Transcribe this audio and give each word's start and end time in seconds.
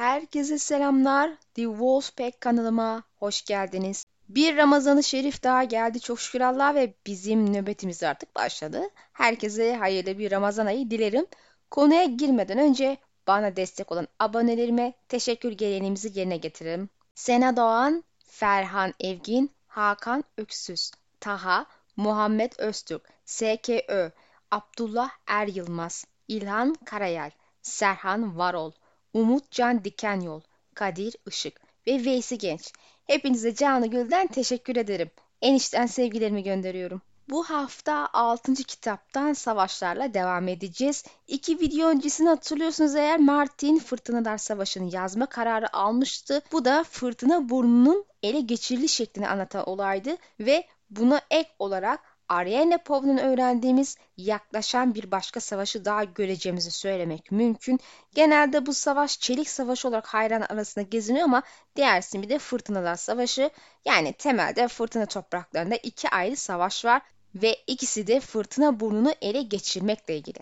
Herkese 0.00 0.58
selamlar. 0.58 1.30
The 1.54 1.62
Wolfpack 1.62 2.40
kanalıma 2.40 3.02
hoş 3.16 3.44
geldiniz. 3.44 4.04
Bir 4.28 4.56
Ramazan-ı 4.56 5.02
Şerif 5.02 5.42
daha 5.42 5.64
geldi 5.64 6.00
çok 6.00 6.20
şükür 6.20 6.40
Allah 6.40 6.74
ve 6.74 6.94
bizim 7.06 7.52
nöbetimiz 7.52 8.02
artık 8.02 8.36
başladı. 8.36 8.82
Herkese 9.12 9.76
hayırlı 9.76 10.18
bir 10.18 10.30
Ramazan 10.30 10.66
ayı 10.66 10.90
dilerim. 10.90 11.26
Konuya 11.70 12.04
girmeden 12.04 12.58
önce 12.58 12.96
bana 13.26 13.56
destek 13.56 13.92
olan 13.92 14.08
abonelerime 14.18 14.94
teşekkür 15.08 15.52
geleneğimizi 15.52 16.18
yerine 16.18 16.36
getirelim. 16.36 16.88
Sena 17.14 17.56
Doğan, 17.56 18.04
Ferhan 18.26 18.94
Evgin, 19.00 19.50
Hakan 19.66 20.24
Öksüz, 20.36 20.90
Taha, 21.20 21.66
Muhammed 21.96 22.52
Öztürk, 22.58 23.02
SKÖ, 23.24 24.10
Abdullah 24.50 25.10
Er 25.26 25.46
Yılmaz, 25.46 26.04
İlhan 26.28 26.74
Karayel, 26.84 27.30
Serhan 27.62 28.38
Varol, 28.38 28.72
Umut 29.14 29.50
Can 29.50 29.84
Dikenyol, 29.84 30.40
Kadir 30.74 31.16
Işık 31.26 31.60
ve 31.86 32.04
Veysi 32.04 32.38
Genç. 32.38 32.72
Hepinize 33.06 33.54
canı 33.54 33.86
gülden 33.86 34.26
teşekkür 34.26 34.76
ederim. 34.76 35.10
Enişten 35.42 35.86
sevgilerimi 35.86 36.42
gönderiyorum. 36.42 37.02
Bu 37.30 37.44
hafta 37.44 38.08
6. 38.12 38.54
kitaptan 38.54 39.32
savaşlarla 39.32 40.14
devam 40.14 40.48
edeceğiz. 40.48 41.04
İki 41.26 41.60
video 41.60 41.88
öncesini 41.88 42.28
hatırlıyorsunuz 42.28 42.94
eğer 42.94 43.18
Martin 43.18 43.78
Fırtınalar 43.78 44.38
Savaşı'nı 44.38 44.94
yazma 44.94 45.26
kararı 45.26 45.76
almıştı. 45.76 46.42
Bu 46.52 46.64
da 46.64 46.84
Fırtına 46.84 47.48
Burnu'nun 47.48 48.04
ele 48.22 48.40
geçirili 48.40 48.88
şeklini 48.88 49.28
anlatan 49.28 49.68
olaydı 49.68 50.16
ve 50.40 50.66
buna 50.90 51.20
ek 51.30 51.50
olarak 51.58 52.00
Ariane 52.30 52.78
Pov'un 52.78 53.16
öğrendiğimiz 53.16 53.96
yaklaşan 54.16 54.94
bir 54.94 55.10
başka 55.10 55.40
savaşı 55.40 55.84
daha 55.84 56.04
göreceğimizi 56.04 56.70
söylemek 56.70 57.32
mümkün. 57.32 57.80
Genelde 58.14 58.66
bu 58.66 58.74
savaş 58.74 59.20
çelik 59.20 59.50
savaşı 59.50 59.88
olarak 59.88 60.06
hayran 60.06 60.40
arasında 60.40 60.84
geziniyor 60.84 61.24
ama 61.24 61.42
diğer 61.76 61.98
ismi 61.98 62.28
de 62.28 62.38
fırtınalar 62.38 62.96
savaşı. 62.96 63.50
Yani 63.84 64.12
temelde 64.12 64.68
fırtına 64.68 65.06
topraklarında 65.06 65.76
iki 65.76 66.08
ayrı 66.08 66.36
savaş 66.36 66.84
var 66.84 67.02
ve 67.34 67.56
ikisi 67.66 68.06
de 68.06 68.20
fırtına 68.20 68.80
burnunu 68.80 69.12
ele 69.22 69.42
geçirmekle 69.42 70.16
ilgili. 70.16 70.38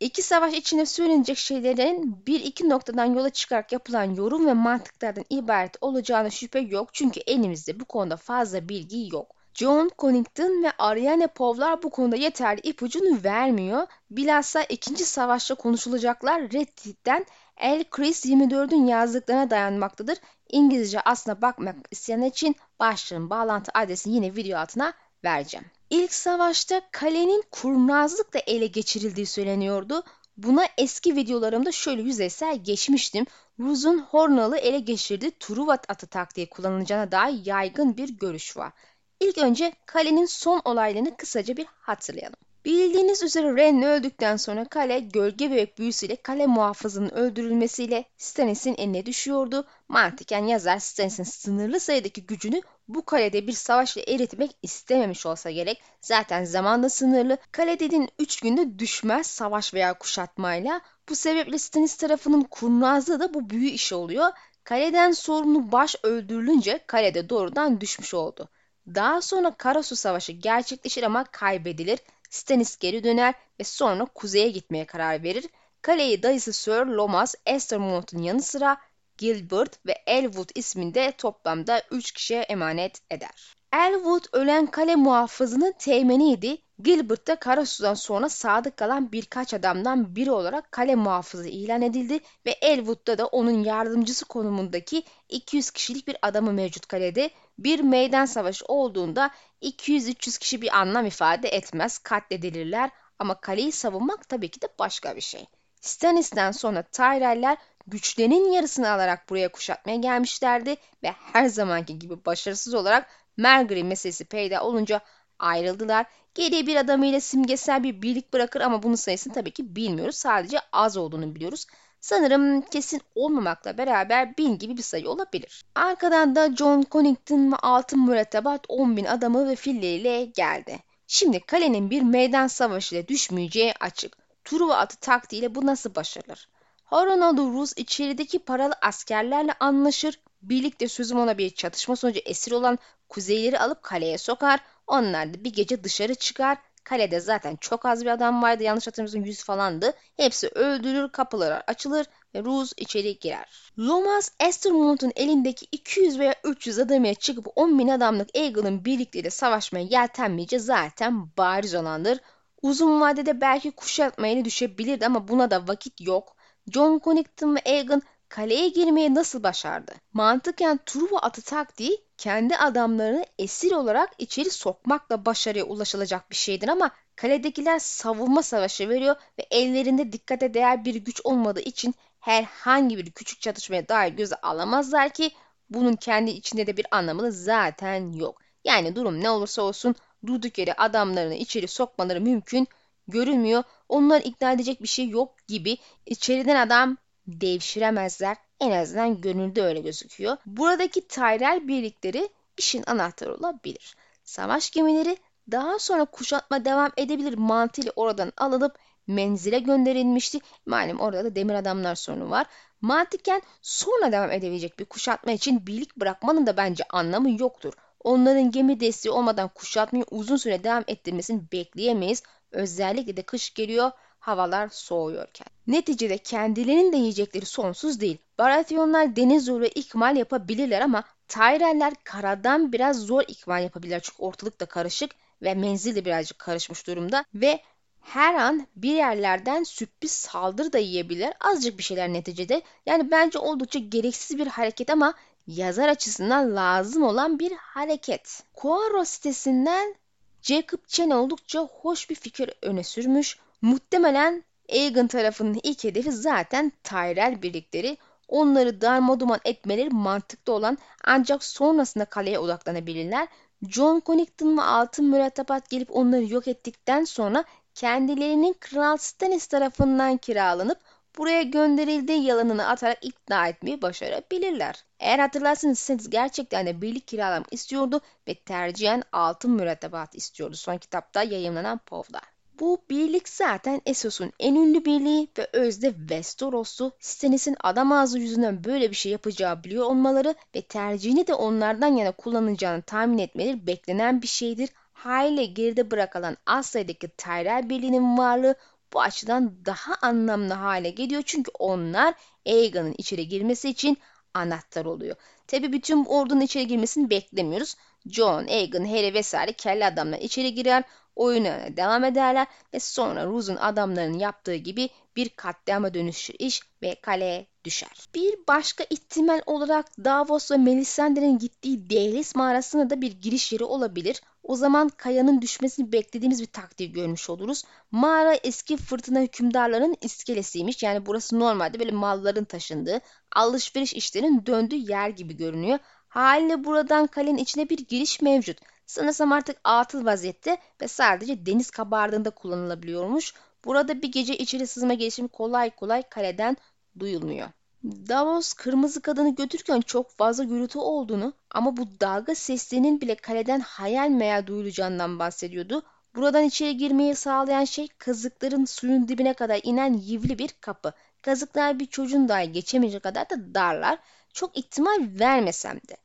İki 0.00 0.22
savaş 0.22 0.54
içinde 0.54 0.86
söylenecek 0.86 1.38
şeylerin 1.38 2.26
bir 2.26 2.40
iki 2.40 2.68
noktadan 2.68 3.14
yola 3.14 3.30
çıkarak 3.30 3.72
yapılan 3.72 4.14
yorum 4.14 4.46
ve 4.46 4.52
mantıklardan 4.52 5.24
ibaret 5.30 5.76
olacağına 5.80 6.30
şüphe 6.30 6.58
yok 6.58 6.94
çünkü 6.94 7.20
elimizde 7.20 7.80
bu 7.80 7.84
konuda 7.84 8.16
fazla 8.16 8.68
bilgi 8.68 9.08
yok. 9.12 9.39
John 9.54 9.90
Connington 9.98 10.62
ve 10.62 10.72
Ariane 10.78 11.26
Povlar 11.26 11.82
bu 11.82 11.90
konuda 11.90 12.16
yeterli 12.16 12.60
ipucunu 12.60 13.24
vermiyor. 13.24 13.86
Bilhassa 14.10 14.62
ikinci 14.62 15.04
savaşta 15.04 15.54
konuşulacaklar 15.54 16.42
Reddit'ten 16.42 17.26
El 17.56 17.84
Chris 17.84 18.26
24'ün 18.26 18.86
yazdıklarına 18.86 19.50
dayanmaktadır. 19.50 20.18
İngilizce 20.48 21.00
aslına 21.00 21.42
bakmak 21.42 21.76
isteyen 21.90 22.22
için 22.22 22.56
başlığın 22.80 23.30
bağlantı 23.30 23.70
adresini 23.74 24.14
yine 24.14 24.36
video 24.36 24.58
altına 24.58 24.92
vereceğim. 25.24 25.66
İlk 25.90 26.14
savaşta 26.14 26.82
kalenin 26.90 27.44
kurnazlıkla 27.50 28.40
ele 28.46 28.66
geçirildiği 28.66 29.26
söyleniyordu. 29.26 30.04
Buna 30.36 30.64
eski 30.78 31.16
videolarımda 31.16 31.72
şöyle 31.72 32.02
yüzeysel 32.02 32.64
geçmiştim. 32.64 33.26
Ruz'un 33.60 33.98
Hornalı 33.98 34.58
ele 34.58 34.78
geçirdiği 34.78 35.30
Truvat 35.30 35.90
atı 35.90 36.06
taktiği 36.06 36.50
kullanılacağına 36.50 37.12
dair 37.12 37.46
yaygın 37.46 37.96
bir 37.96 38.08
görüş 38.08 38.56
var. 38.56 38.72
İlk 39.20 39.38
önce 39.38 39.72
kalenin 39.86 40.26
son 40.26 40.62
olaylarını 40.64 41.16
kısaca 41.16 41.56
bir 41.56 41.66
hatırlayalım. 41.80 42.36
Bildiğiniz 42.64 43.22
üzere 43.22 43.56
Ren 43.56 43.82
öldükten 43.82 44.36
sonra 44.36 44.64
kale 44.64 45.00
gölge 45.00 45.50
bebek 45.50 45.78
büyüsüyle 45.78 46.16
kale 46.16 46.46
muhafızının 46.46 47.10
öldürülmesiyle 47.10 48.04
Stannis'in 48.18 48.74
eline 48.74 49.06
düşüyordu. 49.06 49.66
Mantıken 49.88 50.46
yazar 50.46 50.78
Stannis'in 50.78 51.22
sınırlı 51.22 51.80
sayıdaki 51.80 52.26
gücünü 52.26 52.60
bu 52.88 53.04
kalede 53.04 53.46
bir 53.46 53.52
savaşla 53.52 54.02
eritmek 54.08 54.50
istememiş 54.62 55.26
olsa 55.26 55.50
gerek. 55.50 55.82
Zaten 56.00 56.44
zaman 56.44 56.82
da 56.82 56.88
sınırlı. 56.88 57.38
Kale 57.52 57.78
dediğin 57.78 58.08
3 58.18 58.40
günde 58.40 58.78
düşmez 58.78 59.26
savaş 59.26 59.74
veya 59.74 59.98
kuşatmayla. 59.98 60.80
Bu 61.08 61.14
sebeple 61.14 61.58
Stannis 61.58 61.96
tarafının 61.96 62.42
kurnazlığı 62.42 63.20
da 63.20 63.34
bu 63.34 63.50
büyü 63.50 63.68
işi 63.68 63.94
oluyor. 63.94 64.30
Kaleden 64.64 65.12
sorumlu 65.12 65.72
baş 65.72 65.96
öldürülünce 66.02 66.80
kalede 66.86 67.28
doğrudan 67.28 67.80
düşmüş 67.80 68.14
oldu. 68.14 68.48
Daha 68.94 69.20
sonra 69.22 69.50
Karasu 69.50 69.96
Savaşı 69.96 70.32
gerçekleşir 70.32 71.02
ama 71.02 71.24
kaybedilir. 71.24 71.98
Stannis 72.30 72.76
geri 72.76 73.04
döner 73.04 73.34
ve 73.60 73.64
sonra 73.64 74.04
kuzeye 74.04 74.48
gitmeye 74.50 74.86
karar 74.86 75.22
verir. 75.22 75.46
Kaleyi 75.82 76.22
dayısı 76.22 76.52
Sir 76.52 76.86
Lomas 76.86 77.34
Estermont'un 77.46 78.22
yanı 78.22 78.42
sıra 78.42 78.76
Gilbert 79.20 79.86
ve 79.86 79.94
Elwood 80.06 80.50
isminde 80.54 81.12
toplamda 81.18 81.82
3 81.90 82.12
kişiye 82.12 82.40
emanet 82.40 83.00
eder. 83.10 83.54
Elwood 83.72 84.24
ölen 84.32 84.66
kale 84.66 84.96
muhafızının 84.96 85.74
teğmeniydi. 85.78 86.58
Gilbert 86.82 87.26
de 87.26 87.36
Karasu'dan 87.36 87.94
sonra 87.94 88.28
sadık 88.28 88.76
kalan 88.76 89.12
birkaç 89.12 89.54
adamdan 89.54 90.16
biri 90.16 90.30
olarak 90.30 90.72
kale 90.72 90.94
muhafızı 90.94 91.48
ilan 91.48 91.82
edildi 91.82 92.20
ve 92.46 92.50
Elwood'da 92.50 93.18
da 93.18 93.26
onun 93.26 93.64
yardımcısı 93.64 94.24
konumundaki 94.24 95.02
200 95.28 95.70
kişilik 95.70 96.08
bir 96.08 96.16
adamı 96.22 96.52
mevcut 96.52 96.86
kalede. 96.86 97.30
Bir 97.58 97.80
meydan 97.80 98.24
savaşı 98.24 98.64
olduğunda 98.68 99.30
200-300 99.62 100.38
kişi 100.38 100.62
bir 100.62 100.78
anlam 100.78 101.06
ifade 101.06 101.48
etmez, 101.48 101.98
katledilirler 101.98 102.90
ama 103.18 103.40
kaleyi 103.40 103.72
savunmak 103.72 104.28
tabii 104.28 104.50
ki 104.50 104.62
de 104.62 104.68
başka 104.78 105.16
bir 105.16 105.20
şey. 105.20 105.46
Stannis'ten 105.80 106.52
sonra 106.52 106.82
Tyrell'ler 106.82 107.58
güçlerinin 107.90 108.52
yarısını 108.52 108.90
alarak 108.90 109.30
buraya 109.30 109.48
kuşatmaya 109.48 109.96
gelmişlerdi 109.96 110.76
ve 111.02 111.14
her 111.32 111.46
zamanki 111.46 111.98
gibi 111.98 112.24
başarısız 112.24 112.74
olarak 112.74 113.06
Mergry 113.36 113.84
meselesi 113.84 114.24
peyda 114.24 114.64
olunca 114.64 115.00
ayrıldılar. 115.38 116.06
Geriye 116.34 116.66
bir 116.66 116.76
adamıyla 116.76 117.20
simgesel 117.20 117.82
bir 117.82 118.02
birlik 118.02 118.32
bırakır 118.32 118.60
ama 118.60 118.82
bunun 118.82 118.94
sayısını 118.94 119.32
tabii 119.32 119.50
ki 119.50 119.76
bilmiyoruz. 119.76 120.16
Sadece 120.16 120.58
az 120.72 120.96
olduğunu 120.96 121.34
biliyoruz. 121.34 121.66
Sanırım 122.00 122.62
kesin 122.62 123.00
olmamakla 123.14 123.78
beraber 123.78 124.36
bin 124.36 124.58
gibi 124.58 124.76
bir 124.76 124.82
sayı 124.82 125.08
olabilir. 125.08 125.64
Arkadan 125.74 126.34
da 126.36 126.56
John 126.56 126.84
Connington 126.90 127.52
ve 127.52 127.56
altın 127.56 128.08
mürettebat 128.08 128.64
10 128.68 128.96
bin 128.96 129.04
adamı 129.04 129.48
ve 129.48 129.56
filleriyle 129.56 130.24
geldi. 130.24 130.78
Şimdi 131.06 131.40
kalenin 131.40 131.90
bir 131.90 132.02
meydan 132.02 132.46
savaşıyla 132.46 133.08
düşmeyeceği 133.08 133.74
açık. 133.80 134.16
Truva 134.44 134.76
atı 134.76 134.96
taktiğiyle 134.96 135.54
bu 135.54 135.66
nasıl 135.66 135.94
başarılır? 135.94 136.48
Horonalı 136.90 137.52
Rus 137.52 137.72
içerideki 137.76 138.38
paralı 138.38 138.74
askerlerle 138.82 139.52
anlaşır. 139.60 140.20
Birlikte 140.42 140.88
sözüm 140.88 141.18
ona 141.18 141.38
bir 141.38 141.50
çatışma 141.50 141.96
sonucu 141.96 142.20
esir 142.24 142.52
olan 142.52 142.78
kuzeyleri 143.08 143.58
alıp 143.58 143.82
kaleye 143.82 144.18
sokar. 144.18 144.60
Onlar 144.86 145.34
da 145.34 145.44
bir 145.44 145.52
gece 145.52 145.84
dışarı 145.84 146.14
çıkar. 146.14 146.58
Kalede 146.84 147.20
zaten 147.20 147.56
çok 147.56 147.86
az 147.86 148.04
bir 148.04 148.10
adam 148.10 148.42
vardı. 148.42 148.62
Yanlış 148.62 148.86
hatırlamıyorsam 148.86 149.24
100 149.24 149.44
falandı. 149.44 149.92
Hepsi 150.16 150.48
öldürür, 150.48 151.08
kapılar 151.12 151.62
açılır 151.66 152.06
ve 152.34 152.44
Ruz 152.44 152.72
içeri 152.76 153.18
girer. 153.18 153.72
Lomas 153.78 154.32
Estermont'un 154.40 155.12
elindeki 155.16 155.66
200 155.72 156.18
veya 156.18 156.34
300 156.44 156.78
adamıya 156.78 157.14
çıkıp 157.14 157.46
10 157.56 157.78
bin 157.78 157.88
adamlık 157.88 158.28
Aegon'un 158.36 158.84
birlikleriyle 158.84 159.30
savaşmaya 159.30 159.84
yeltenmeyeceği 159.84 160.60
zaten 160.60 161.36
bariz 161.38 161.74
olandır. 161.74 162.18
Uzun 162.62 163.00
vadede 163.00 163.40
belki 163.40 163.70
kuşatmaya 163.70 164.44
düşebilirdi 164.44 165.06
ama 165.06 165.28
buna 165.28 165.50
da 165.50 165.68
vakit 165.68 166.00
yok. 166.00 166.39
John 166.68 167.00
Connington 167.04 167.56
ve 167.56 167.60
Aegon 167.66 168.02
kaleye 168.28 168.68
girmeyi 168.68 169.14
nasıl 169.14 169.42
başardı? 169.42 169.94
Mantıken 170.12 170.80
Truva 170.86 171.18
atı 171.18 171.42
taktiği 171.42 172.04
kendi 172.16 172.56
adamlarını 172.56 173.24
esir 173.38 173.72
olarak 173.72 174.10
içeri 174.18 174.50
sokmakla 174.50 175.26
başarıya 175.26 175.64
ulaşılacak 175.64 176.30
bir 176.30 176.36
şeydir 176.36 176.68
ama 176.68 176.90
kaledekiler 177.16 177.78
savunma 177.78 178.42
savaşı 178.42 178.88
veriyor 178.88 179.16
ve 179.38 179.46
ellerinde 179.50 180.12
dikkate 180.12 180.54
değer 180.54 180.84
bir 180.84 180.94
güç 180.94 181.20
olmadığı 181.24 181.60
için 181.60 181.94
herhangi 182.20 182.98
bir 182.98 183.10
küçük 183.10 183.40
çatışmaya 183.40 183.88
dair 183.88 184.12
göze 184.12 184.36
alamazlar 184.36 185.08
ki 185.08 185.30
bunun 185.70 185.96
kendi 185.96 186.30
içinde 186.30 186.66
de 186.66 186.76
bir 186.76 186.86
anlamı 186.90 187.32
zaten 187.32 188.12
yok. 188.12 188.40
Yani 188.64 188.96
durum 188.96 189.22
ne 189.22 189.30
olursa 189.30 189.62
olsun 189.62 189.94
durduk 190.26 190.58
yere 190.58 190.72
adamlarını 190.74 191.34
içeri 191.34 191.68
sokmaları 191.68 192.20
mümkün 192.20 192.68
görünmüyor. 193.10 193.62
Onları 193.88 194.22
ikna 194.22 194.52
edecek 194.52 194.82
bir 194.82 194.88
şey 194.88 195.08
yok 195.08 195.34
gibi 195.48 195.78
içeriden 196.06 196.56
adam 196.66 196.96
devşiremezler. 197.26 198.36
En 198.60 198.70
azından 198.70 199.20
gönülde 199.20 199.62
öyle 199.62 199.80
gözüküyor. 199.80 200.36
Buradaki 200.46 201.08
Tyrell 201.08 201.68
birlikleri 201.68 202.28
işin 202.58 202.84
anahtarı 202.86 203.34
olabilir. 203.34 203.96
Savaş 204.24 204.70
gemileri 204.70 205.16
daha 205.50 205.78
sonra 205.78 206.04
kuşatma 206.04 206.64
devam 206.64 206.92
edebilir 206.96 207.34
mantığıyla 207.34 207.92
oradan 207.96 208.32
alınıp 208.36 208.78
menzile 209.06 209.58
gönderilmişti. 209.58 210.38
Malum 210.66 211.00
orada 211.00 211.24
da 211.24 211.34
demir 211.34 211.54
adamlar 211.54 211.94
sorunu 211.94 212.30
var. 212.30 212.46
Mantıken 212.80 213.42
sonra 213.62 214.12
devam 214.12 214.30
edebilecek 214.30 214.78
bir 214.78 214.84
kuşatma 214.84 215.32
için 215.32 215.66
birlik 215.66 215.96
bırakmanın 215.96 216.46
da 216.46 216.56
bence 216.56 216.84
anlamı 216.90 217.40
yoktur. 217.40 217.72
Onların 218.04 218.50
gemi 218.50 218.80
desteği 218.80 219.12
olmadan 219.12 219.48
kuşatmayı 219.48 220.04
uzun 220.10 220.36
süre 220.36 220.64
devam 220.64 220.84
ettirmesini 220.86 221.42
bekleyemeyiz. 221.52 222.22
Özellikle 222.52 223.16
de 223.16 223.22
kış 223.22 223.54
geliyor 223.54 223.90
havalar 224.18 224.68
soğuyorken. 224.68 225.46
Neticede 225.66 226.18
kendilerinin 226.18 226.92
de 226.92 226.96
yiyecekleri 226.96 227.46
sonsuz 227.46 228.00
değil. 228.00 228.18
Baratheonlar 228.38 229.16
deniz 229.16 229.48
yolu 229.48 229.66
ikmal 229.66 230.16
yapabilirler 230.16 230.80
ama 230.80 231.04
Tyrell'ler 231.28 231.92
karadan 232.04 232.72
biraz 232.72 232.96
zor 232.96 233.22
ikmal 233.28 233.62
yapabilirler. 233.62 234.00
Çünkü 234.00 234.22
ortalık 234.22 234.60
da 234.60 234.66
karışık 234.66 235.10
ve 235.42 235.54
menzil 235.54 235.96
de 235.96 236.04
birazcık 236.04 236.38
karışmış 236.38 236.86
durumda 236.86 237.24
ve 237.34 237.60
her 238.00 238.34
an 238.34 238.66
bir 238.76 238.94
yerlerden 238.94 239.62
sürpriz 239.62 240.10
saldırı 240.10 240.72
da 240.72 240.78
yiyebilir. 240.78 241.32
Azıcık 241.40 241.78
bir 241.78 241.82
şeyler 241.82 242.12
neticede. 242.12 242.62
Yani 242.86 243.10
bence 243.10 243.38
oldukça 243.38 243.78
gereksiz 243.78 244.38
bir 244.38 244.46
hareket 244.46 244.90
ama 244.90 245.14
yazar 245.46 245.88
açısından 245.88 246.56
lazım 246.56 247.02
olan 247.02 247.38
bir 247.38 247.52
hareket. 247.52 248.42
Quora 248.54 249.04
sitesinden 249.04 249.94
Jacob 250.42 250.78
Chen 250.86 251.10
oldukça 251.10 251.60
hoş 251.60 252.10
bir 252.10 252.14
fikir 252.14 252.50
öne 252.62 252.84
sürmüş. 252.84 253.38
Muhtemelen 253.62 254.44
Aegon 254.72 255.06
tarafının 255.06 255.60
ilk 255.62 255.84
hedefi 255.84 256.12
zaten 256.12 256.72
Tyrell 256.84 257.42
birlikleri. 257.42 257.96
Onları 258.28 258.80
darmaduman 258.80 259.40
etmeleri 259.44 259.90
mantıklı 259.90 260.52
olan 260.52 260.78
ancak 261.04 261.44
sonrasında 261.44 262.04
kaleye 262.04 262.38
odaklanabilirler. 262.38 263.28
John 263.68 264.02
Connington 264.06 264.58
ve 264.58 264.62
Altın 264.62 265.04
Mürettebat 265.04 265.70
gelip 265.70 265.96
onları 265.96 266.24
yok 266.24 266.48
ettikten 266.48 267.04
sonra 267.04 267.44
kendilerinin 267.74 268.56
Kral 268.60 268.96
Stannis 268.96 269.46
tarafından 269.46 270.16
kiralanıp 270.16 270.78
buraya 271.18 271.42
gönderildiği 271.42 272.22
yalanını 272.24 272.66
atarak 272.68 273.04
ikna 273.04 273.48
etmeyi 273.48 273.82
başarabilirler. 273.82 274.84
Eğer 275.00 275.18
hatırlarsanız 275.18 275.78
Stannis 275.78 276.10
gerçekten 276.10 276.66
de 276.66 276.82
birlik 276.82 277.08
kiralamak 277.08 277.52
istiyordu 277.52 278.00
ve 278.28 278.34
tercihen 278.34 279.02
altın 279.12 279.50
mürettebat 279.50 280.14
istiyordu 280.14 280.56
son 280.56 280.76
kitapta 280.76 281.22
yayınlanan 281.22 281.78
Pov'da. 281.78 282.20
Bu 282.60 282.84
birlik 282.90 283.28
zaten 283.28 283.80
Essos'un 283.86 284.32
en 284.38 284.54
ünlü 284.54 284.84
birliği 284.84 285.28
ve 285.38 285.48
özde 285.52 285.94
Westeros'u 285.94 286.92
Stannis'in 287.00 287.56
adam 287.60 287.92
ağzı 287.92 288.18
yüzünden 288.18 288.64
böyle 288.64 288.90
bir 288.90 288.96
şey 288.96 289.12
yapacağı 289.12 289.64
biliyor 289.64 289.86
olmaları 289.86 290.34
ve 290.56 290.62
tercihini 290.62 291.26
de 291.26 291.34
onlardan 291.34 291.96
yana 291.96 292.12
kullanacağını 292.12 292.82
tahmin 292.82 293.18
etmeleri 293.18 293.66
beklenen 293.66 294.22
bir 294.22 294.26
şeydir. 294.26 294.70
Hayli 294.92 295.54
geride 295.54 295.90
bırakılan 295.90 296.36
az 296.46 296.72
Tyrell 297.16 297.68
birliğinin 297.68 298.18
varlığı 298.18 298.54
bu 298.92 299.00
açıdan 299.00 299.64
daha 299.64 299.94
anlamlı 300.02 300.54
hale 300.54 300.90
geliyor. 300.90 301.22
Çünkü 301.26 301.50
onlar 301.58 302.14
Aegon'un 302.46 302.94
içeri 302.98 303.28
girmesi 303.28 303.68
için 303.68 303.98
anahtar 304.34 304.84
oluyor. 304.84 305.16
Tabi 305.46 305.72
bütün 305.72 306.04
ordunun 306.04 306.40
içeri 306.40 306.66
girmesini 306.66 307.10
beklemiyoruz. 307.10 307.76
John, 308.06 308.46
Aegon, 308.46 308.84
Harry 308.84 309.14
vesaire 309.14 309.52
kelle 309.52 309.86
adamlar 309.86 310.18
içeri 310.18 310.54
girer 310.54 310.84
oyuna 311.20 311.76
devam 311.76 312.04
ederler 312.04 312.46
ve 312.74 312.80
sonra 312.80 313.26
Rose'un 313.26 313.56
adamlarının 313.56 314.18
yaptığı 314.18 314.54
gibi 314.54 314.88
bir 315.16 315.28
katliama 315.28 315.94
dönüşür 315.94 316.34
iş 316.38 316.62
ve 316.82 316.94
kaleye 316.94 317.46
düşer. 317.64 318.08
Bir 318.14 318.34
başka 318.48 318.84
ihtimal 318.90 319.40
olarak 319.46 319.86
Davos 320.04 320.50
ve 320.50 320.56
Melisandre'nin 320.56 321.38
gittiği 321.38 321.90
Dehlis 321.90 322.34
mağarasına 322.34 322.90
da 322.90 323.00
bir 323.00 323.12
giriş 323.12 323.52
yeri 323.52 323.64
olabilir. 323.64 324.22
O 324.42 324.56
zaman 324.56 324.88
kayanın 324.88 325.42
düşmesini 325.42 325.92
beklediğimiz 325.92 326.40
bir 326.40 326.46
takdir 326.46 326.86
görmüş 326.86 327.30
oluruz. 327.30 327.64
Mağara 327.90 328.34
eski 328.34 328.76
fırtına 328.76 329.20
hükümdarlarının 329.20 329.96
iskelesiymiş. 330.00 330.82
Yani 330.82 331.06
burası 331.06 331.40
normalde 331.40 331.78
böyle 331.78 331.92
malların 331.92 332.44
taşındığı, 332.44 333.00
alışveriş 333.32 333.94
işlerinin 333.94 334.46
döndüğü 334.46 334.76
yer 334.76 335.08
gibi 335.08 335.36
görünüyor. 335.36 335.78
Haliyle 336.08 336.64
buradan 336.64 337.06
kalenin 337.06 337.38
içine 337.38 337.68
bir 337.68 337.78
giriş 337.78 338.22
mevcut. 338.22 338.58
Sanırsam 338.90 339.32
artık 339.32 339.56
atıl 339.64 340.04
vaziyette 340.04 340.58
ve 340.80 340.88
sadece 340.88 341.46
deniz 341.46 341.70
kabardığında 341.70 342.30
kullanılabiliyormuş. 342.30 343.34
Burada 343.64 344.02
bir 344.02 344.12
gece 344.12 344.36
içeri 344.36 344.66
sızma 344.66 344.94
gelişimi 344.94 345.28
kolay 345.28 345.70
kolay 345.70 346.02
kaleden 346.02 346.56
duyulmuyor. 346.98 347.48
Davos 347.84 348.52
kırmızı 348.52 349.02
kadını 349.02 349.34
götürürken 349.34 349.80
çok 349.80 350.10
fazla 350.10 350.44
gürültü 350.44 350.78
olduğunu 350.78 351.32
ama 351.50 351.76
bu 351.76 352.00
dalga 352.00 352.34
seslerinin 352.34 353.00
bile 353.00 353.14
kaleden 353.14 353.60
hayal 353.60 354.08
meyal 354.08 354.46
duyulacağından 354.46 355.18
bahsediyordu. 355.18 355.82
Buradan 356.14 356.44
içeri 356.44 356.76
girmeyi 356.76 357.14
sağlayan 357.14 357.64
şey 357.64 357.88
kazıkların 357.98 358.64
suyun 358.64 359.08
dibine 359.08 359.34
kadar 359.34 359.60
inen 359.62 359.92
yivli 359.92 360.38
bir 360.38 360.50
kapı. 360.60 360.92
Kazıklar 361.22 361.78
bir 361.78 361.86
çocuğun 361.86 362.28
dahi 362.28 362.52
geçemeyecek 362.52 363.02
kadar 363.02 363.30
da 363.30 363.54
darlar. 363.54 363.98
Çok 364.32 364.58
ihtimal 364.58 365.08
vermesem 365.20 365.76
de 365.76 365.96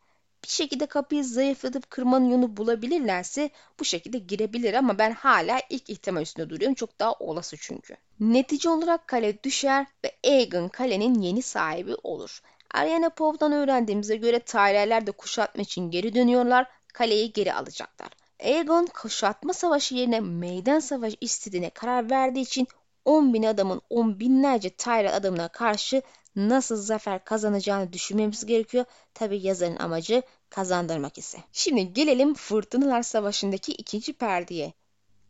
bir 0.46 0.50
şekilde 0.50 0.86
kapıyı 0.86 1.24
zayıflatıp 1.24 1.90
kırmanın 1.90 2.30
yolu 2.30 2.58
bulabilirlerse 2.58 3.50
bu 3.80 3.86
şekilde 3.86 4.18
girebilir 4.18 4.74
ama 4.74 4.98
ben 4.98 5.12
hala 5.12 5.62
ilk 5.70 5.90
ihtimal 5.90 6.22
üstünde 6.22 6.50
duruyorum. 6.50 6.76
Çok 6.76 7.00
daha 7.00 7.14
olası 7.14 7.58
çünkü. 7.60 7.98
Netice 8.20 8.70
olarak 8.70 9.08
kale 9.08 9.44
düşer 9.44 9.86
ve 10.06 10.12
Aegon 10.26 10.68
kalenin 10.68 11.22
yeni 11.22 11.42
sahibi 11.42 11.96
olur. 12.04 12.42
Ariana 12.74 13.10
Pov'dan 13.10 13.52
öğrendiğimize 13.52 14.16
göre 14.16 14.40
Tyrell'ler 14.40 15.08
de 15.08 15.12
kuşatma 15.12 15.62
için 15.62 15.92
geri 15.92 16.16
dönüyorlar. 16.16 16.68
Kaleyi 16.94 17.34
geri 17.34 17.54
alacaklar. 17.54 18.10
Aegon 18.44 18.86
kuşatma 18.86 19.54
savaşı 19.54 19.96
yerine 19.96 20.20
meydan 20.20 20.80
savaşı 20.80 21.18
istediğine 21.22 21.70
karar 21.70 22.10
verdiği 22.10 22.42
için 22.42 22.68
10 23.06 23.34
bin 23.34 23.44
adamın 23.44 23.82
10 23.90 24.20
binlerce 24.20 24.70
Tyrell 24.70 25.16
adamına 25.16 25.48
karşı 25.48 26.02
nasıl 26.36 26.76
zafer 26.76 27.24
kazanacağını 27.24 27.94
düşünmemiz 27.94 28.46
gerekiyor. 28.46 28.86
Tabi 29.14 29.38
yazarın 29.38 29.76
amacı 29.76 30.22
kazandırmak 30.50 31.18
ise. 31.18 31.38
Şimdi 31.52 31.94
gelelim 31.94 32.34
Fırtınalar 32.34 33.04
Savaşı'ndaki 33.04 33.72
ikinci 33.72 34.14
perdeye. 34.14 34.74